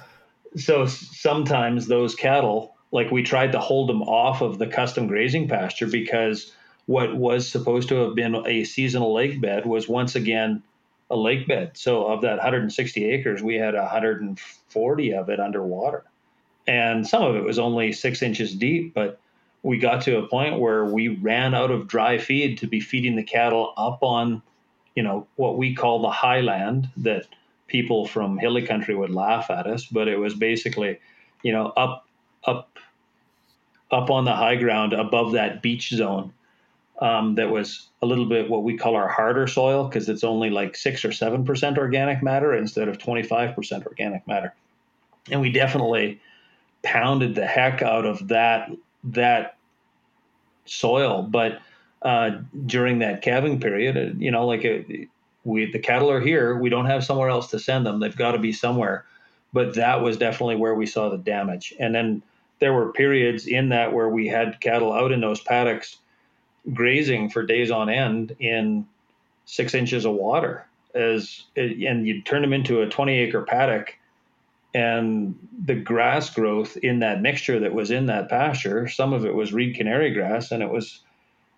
[0.58, 5.50] so sometimes those cattle like we tried to hold them off of the custom grazing
[5.50, 6.54] pasture because
[6.86, 10.64] what was supposed to have been a seasonal lake bed was once again
[11.10, 11.72] a lake bed.
[11.76, 16.04] So of that 160 acres, we had 140 of it underwater
[16.68, 19.20] and some of it was only six inches deep, but
[19.64, 23.16] we got to a point where we ran out of dry feed to be feeding
[23.16, 24.42] the cattle up on,
[24.96, 27.26] you know, what we call the highland that
[27.68, 31.00] people from hilly country would laugh at us, but it was basically,
[31.44, 32.08] you know, up,
[32.46, 32.78] up,
[33.92, 36.32] up on the high ground above that beach zone.
[37.02, 40.50] Um, that was a little bit what we call our harder soil because it's only
[40.50, 44.54] like six or seven percent organic matter instead of 25% organic matter.
[45.30, 46.22] And we definitely
[46.84, 48.72] pounded the heck out of that
[49.04, 49.58] that
[50.66, 51.24] soil.
[51.24, 51.60] But
[52.02, 52.32] uh,
[52.66, 55.06] during that calving period, uh, you know, like a, uh,
[55.44, 56.56] we the cattle are here.
[56.56, 58.00] We don't have somewhere else to send them.
[58.00, 59.06] They've got to be somewhere.
[59.54, 61.74] But that was definitely where we saw the damage.
[61.80, 62.22] And then
[62.60, 65.98] there were periods in that where we had cattle out in those paddocks
[66.74, 68.86] grazing for days on end in
[69.46, 73.96] six inches of water as and you'd turn them into a 20 acre paddock
[74.74, 79.36] and the grass growth in that mixture that was in that pasture some of it
[79.36, 81.02] was reed canary grass and it was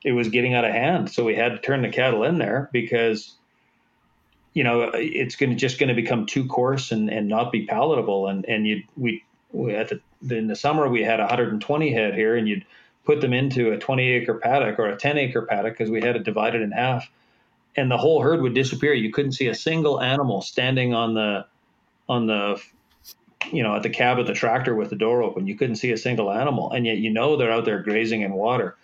[0.03, 1.09] it was getting out of hand.
[1.11, 3.33] So we had to turn the cattle in there because
[4.53, 7.65] you know it's going to just going to become too coarse and, and not be
[7.65, 8.27] palatable.
[8.27, 12.35] And and you we, we at the in the summer we had 120 head here
[12.35, 12.65] and you'd
[13.07, 16.15] put them into a 20 acre paddock or a 10 acre paddock because we had
[16.15, 17.09] it divided in half
[17.75, 21.45] and the whole herd would disappear you couldn't see a single animal standing on the
[22.07, 22.61] on the
[23.51, 25.47] you know, at the cab of the tractor with the door open.
[25.47, 28.33] You couldn't see a single animal, and yet you know they're out there grazing in
[28.33, 28.75] water.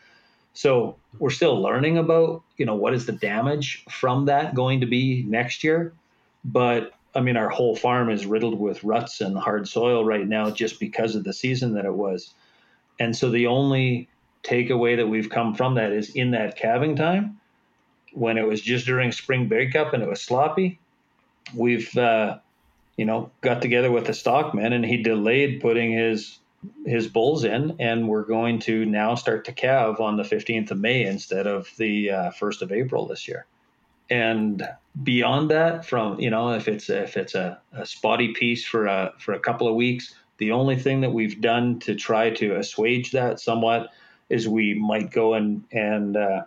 [0.53, 4.85] So we're still learning about, you know, what is the damage from that going to
[4.85, 5.93] be next year.
[6.45, 10.51] But I mean, our whole farm is riddled with ruts and hard soil right now
[10.51, 12.33] just because of the season that it was.
[12.99, 14.09] And so the only
[14.43, 17.39] takeaway that we've come from that is in that calving time,
[18.13, 20.79] when it was just during spring breakup and it was sloppy,
[21.55, 22.37] we've uh,
[22.97, 26.39] you know, got together with the stockman and he delayed putting his
[26.85, 30.79] his bulls in, and we're going to now start to calve on the 15th of
[30.79, 33.45] May instead of the uh, 1st of April this year.
[34.09, 34.65] And
[35.03, 39.13] beyond that, from you know, if it's if it's a, a spotty piece for a
[39.17, 43.11] for a couple of weeks, the only thing that we've done to try to assuage
[43.11, 43.89] that somewhat
[44.29, 46.43] is we might go and and uh,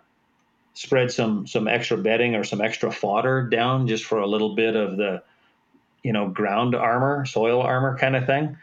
[0.73, 4.75] spread some some extra bedding or some extra fodder down just for a little bit
[4.75, 5.23] of the
[6.07, 8.57] you know, ground armor, soil armor kind of thing,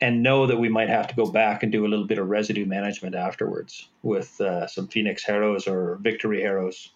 [0.00, 2.28] and know that we might have to go back and do a little bit of
[2.28, 6.92] residue management afterwards with uh, some Phoenix Harrows or Victory Harrows.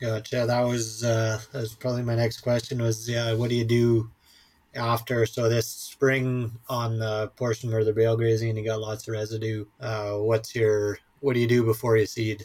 [0.00, 0.44] Gotcha.
[0.46, 2.82] That was uh, that was probably my next question.
[2.82, 4.10] Was yeah, what do you do
[4.76, 5.26] after?
[5.26, 9.64] So this spring on the portion where the bale grazing, you got lots of residue.
[9.80, 12.44] Uh, what's your what do you do before you seed?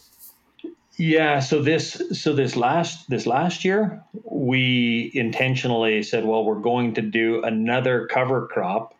[0.98, 6.94] Yeah, so this so this last this last year we intentionally said, well, we're going
[6.96, 8.96] to do another cover crop,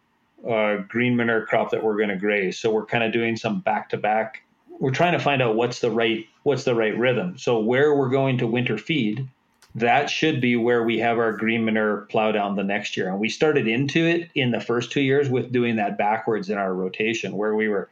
[0.50, 2.60] uh, green manure crop that we're going to graze.
[2.60, 4.44] So we're kind of doing some back to back.
[4.80, 7.38] We're trying to find out what's the right what's the right rhythm.
[7.38, 9.28] So where we're going to winter feed,
[9.76, 13.10] that should be where we have our green manure plow down the next year.
[13.10, 16.58] And we started into it in the first two years with doing that backwards in
[16.58, 17.90] our rotation, where we were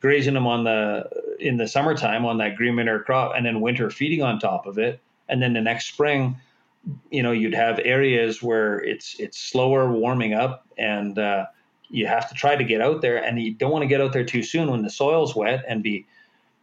[0.00, 1.08] grazing them on the
[1.38, 4.78] in the summertime on that green manure crop, and then winter feeding on top of
[4.78, 6.36] it, and then the next spring,
[7.10, 11.46] you know, you'd have areas where it's it's slower warming up, and uh,
[11.90, 14.12] you have to try to get out there, and you don't want to get out
[14.12, 16.06] there too soon when the soil's wet and be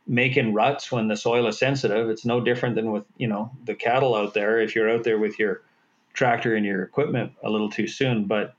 [0.08, 2.10] making ruts when the soil is sensitive.
[2.10, 4.60] It's no different than with you know the cattle out there.
[4.60, 5.62] If you're out there with your
[6.14, 8.56] tractor and your equipment a little too soon, but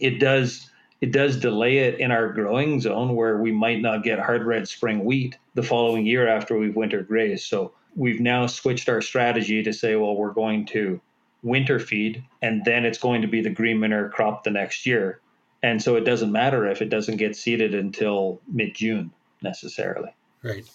[0.00, 0.70] it does
[1.00, 4.68] it does delay it in our growing zone where we might not get hard red
[4.68, 7.46] spring wheat the following year after we've winter grazed.
[7.46, 11.00] So we've now switched our strategy to say, well, we're going to
[11.42, 15.20] winter feed and then it's going to be the green manure crop the next year.
[15.60, 19.12] And so it doesn't matter if it doesn't get seeded until mid June
[19.42, 20.14] necessarily.
[20.42, 20.68] Right.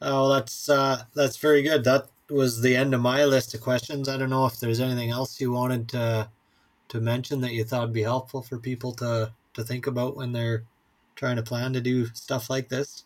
[0.00, 1.84] Oh, that's uh, that's very good.
[1.84, 4.08] That was the end of my list of questions.
[4.08, 6.30] I don't know if there's anything else you wanted to
[6.88, 10.32] to mention that you thought would be helpful for people to to think about when
[10.32, 10.64] they're
[11.14, 13.04] trying to plan to do stuff like this.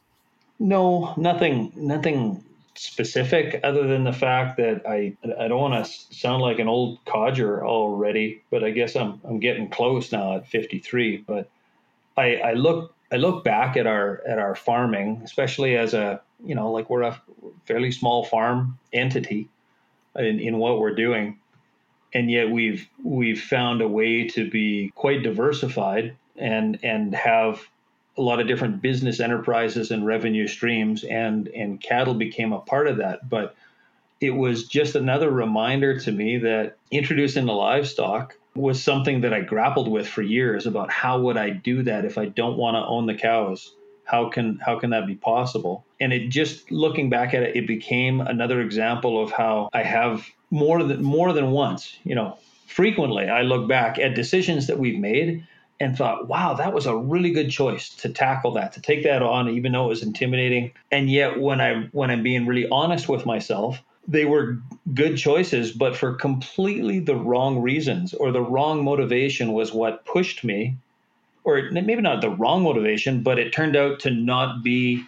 [0.59, 2.43] No, nothing, nothing
[2.75, 7.05] specific other than the fact that I I don't want to sound like an old
[7.05, 11.19] codger already, but I guess I'm I'm getting close now at 53.
[11.19, 11.51] But
[12.17, 16.55] I I look I look back at our at our farming, especially as a you
[16.55, 17.21] know like we're a
[17.65, 19.49] fairly small farm entity
[20.17, 21.39] in, in what we're doing,
[22.13, 27.61] and yet we've we've found a way to be quite diversified and and have
[28.19, 32.89] a lot of different business enterprises and revenue streams and and cattle became a part
[32.89, 33.29] of that.
[33.29, 33.55] But
[34.21, 39.41] it was just another reminder to me that introducing the livestock was something that I
[39.41, 42.87] grappled with for years about how would I do that if I don't want to
[42.87, 43.75] own the cows
[44.07, 47.67] how can how can that be possible and it just looking back at it it
[47.67, 53.29] became another example of how I have more than more than once you know frequently
[53.29, 55.45] I look back at decisions that we've made
[55.79, 59.23] and thought, wow, that was a really good choice to tackle that, to take that
[59.23, 60.73] on, even though it was intimidating.
[60.91, 64.59] And yet, when I when I'm being really honest with myself, they were
[64.95, 70.45] good choices, but for completely the wrong reasons or the wrong motivation was what pushed
[70.45, 70.77] me,
[71.45, 75.05] or maybe not the wrong motivation, but it turned out to not be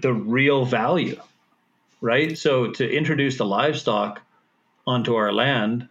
[0.00, 1.20] the real value,
[2.00, 2.36] right?
[2.36, 4.20] So to introduce the livestock
[4.86, 5.88] onto our land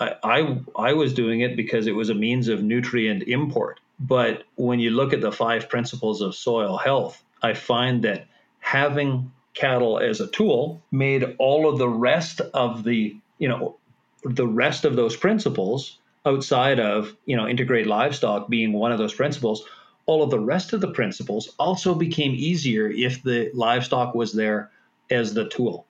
[0.00, 3.80] I, I, was doing it because it was a means of nutrient import.
[3.98, 8.26] But when you look at the five principles of soil health, I find that
[8.60, 9.30] having
[9.60, 13.76] cattle as a tool made all of the rest of the, you know,
[14.24, 19.14] the rest of those principles outside of, you know, integrate livestock being one of those
[19.14, 19.64] principles,
[20.06, 24.70] all of the rest of the principles also became easier if the livestock was there
[25.10, 25.86] as the tool.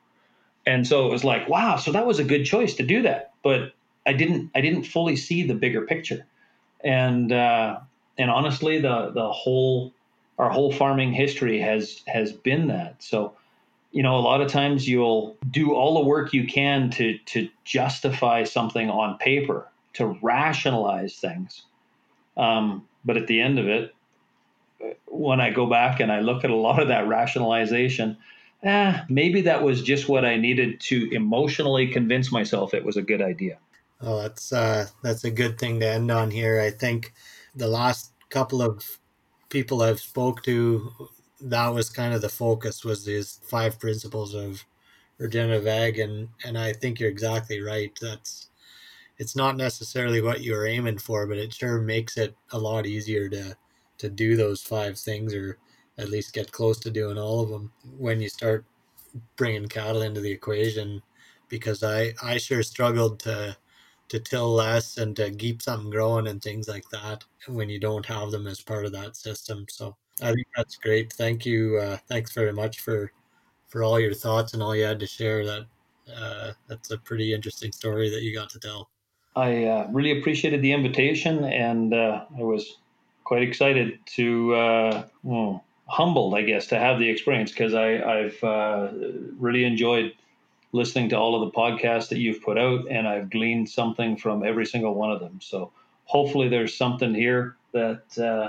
[0.67, 3.33] And so it was like, wow, so that was a good choice to do that.
[3.43, 3.73] But
[4.07, 6.27] I didn't I didn't fully see the bigger picture,
[6.83, 7.81] and uh,
[8.19, 9.93] and honestly, the the whole
[10.39, 13.03] our whole farming history has has been that.
[13.03, 13.35] So,
[13.93, 17.49] you know, a lot of times you'll do all the work you can to to
[17.65, 21.65] justify something on paper, to rationalize things,
[22.37, 23.95] um, but at the end of it,
[25.07, 28.17] when I go back and I look at a lot of that rationalization.
[28.63, 33.03] Eh, maybe that was just what I needed to emotionally convince myself it was a
[33.03, 33.59] good idea.
[34.03, 36.61] Oh, that's uh, that's a good thing to end on here.
[36.61, 37.13] I think
[37.55, 38.99] the last couple of
[39.49, 40.91] people I've spoke to,
[41.43, 44.65] that was kind of the focus was these five principles of
[45.19, 47.93] regenerative ag, and and I think you're exactly right.
[48.01, 48.51] That's
[49.19, 53.29] it's not necessarily what you're aiming for, but it sure makes it a lot easier
[53.31, 53.57] to
[53.99, 55.59] to do those five things, or
[55.99, 58.65] at least get close to doing all of them when you start
[59.37, 61.03] bringing cattle into the equation.
[61.49, 63.57] Because I I sure struggled to
[64.11, 68.07] to till less and to keep something growing and things like that when you don't
[68.07, 69.67] have them as part of that system.
[69.71, 71.13] So I think that's great.
[71.13, 71.79] Thank you.
[71.79, 73.13] Uh, thanks very much for
[73.69, 75.45] for all your thoughts and all you had to share.
[75.45, 75.67] That
[76.15, 78.89] uh, that's a pretty interesting story that you got to tell.
[79.37, 82.79] I uh, really appreciated the invitation, and uh, I was
[83.23, 88.45] quite excited to, uh, well, humbled, I guess, to have the experience because I I've
[88.45, 88.89] uh,
[89.39, 90.13] really enjoyed
[90.73, 94.45] listening to all of the podcasts that you've put out, and I've gleaned something from
[94.45, 95.39] every single one of them.
[95.41, 95.73] So
[96.05, 98.49] hopefully, there's something here that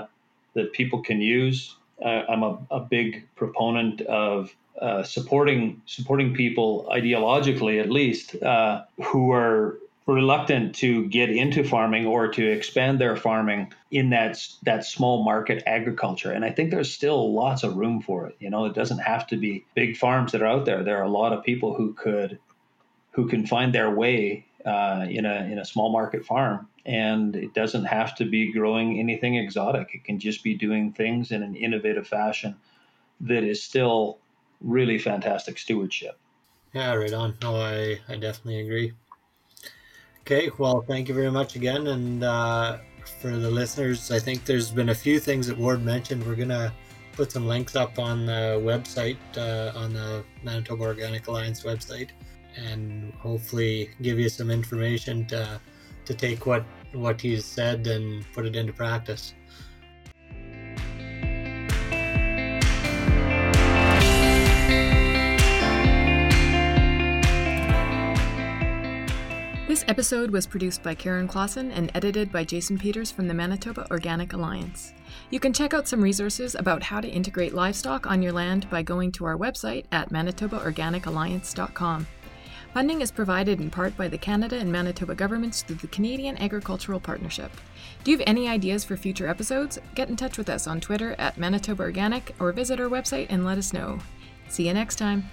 [0.54, 1.76] that people can use.
[2.04, 8.82] Uh, I'm a, a, big proponent of uh, supporting supporting people ideologically, at least, uh,
[9.02, 14.84] who are reluctant to get into farming or to expand their farming in that that
[14.84, 16.32] small market agriculture.
[16.32, 18.36] And i think there's still lots of room for it.
[18.40, 20.82] You know it doesn't have to be big farms that are out there.
[20.82, 22.38] There are a lot of people who could
[23.12, 27.54] who can find their way uh, in a in a small market farm and it
[27.54, 31.54] doesn't have to be growing anything exotic it can just be doing things in an
[31.54, 32.56] innovative fashion
[33.20, 34.18] that is still
[34.60, 36.18] really fantastic stewardship
[36.72, 38.92] yeah right on no i i definitely agree
[40.22, 41.88] Okay, well, thank you very much again.
[41.88, 42.78] And uh,
[43.20, 46.24] for the listeners, I think there's been a few things that Ward mentioned.
[46.24, 46.72] We're gonna
[47.12, 52.10] put some links up on the website uh, on the Manitoba Organic Alliance website,
[52.56, 55.60] and hopefully give you some information to
[56.04, 59.34] to take what what he's said and put it into practice.
[69.72, 73.86] This episode was produced by Karen Clausen and edited by Jason Peters from the Manitoba
[73.90, 74.92] Organic Alliance.
[75.30, 78.82] You can check out some resources about how to integrate livestock on your land by
[78.82, 82.06] going to our website at manitobaorganicalliance.com.
[82.72, 87.00] Funding is provided in part by the Canada and Manitoba governments through the Canadian Agricultural
[87.00, 87.52] Partnership.
[88.02, 89.78] Do you have any ideas for future episodes?
[89.94, 93.44] Get in touch with us on Twitter at Manitoba Organic or visit our website and
[93.44, 93.98] let us know.
[94.48, 95.28] See you next time.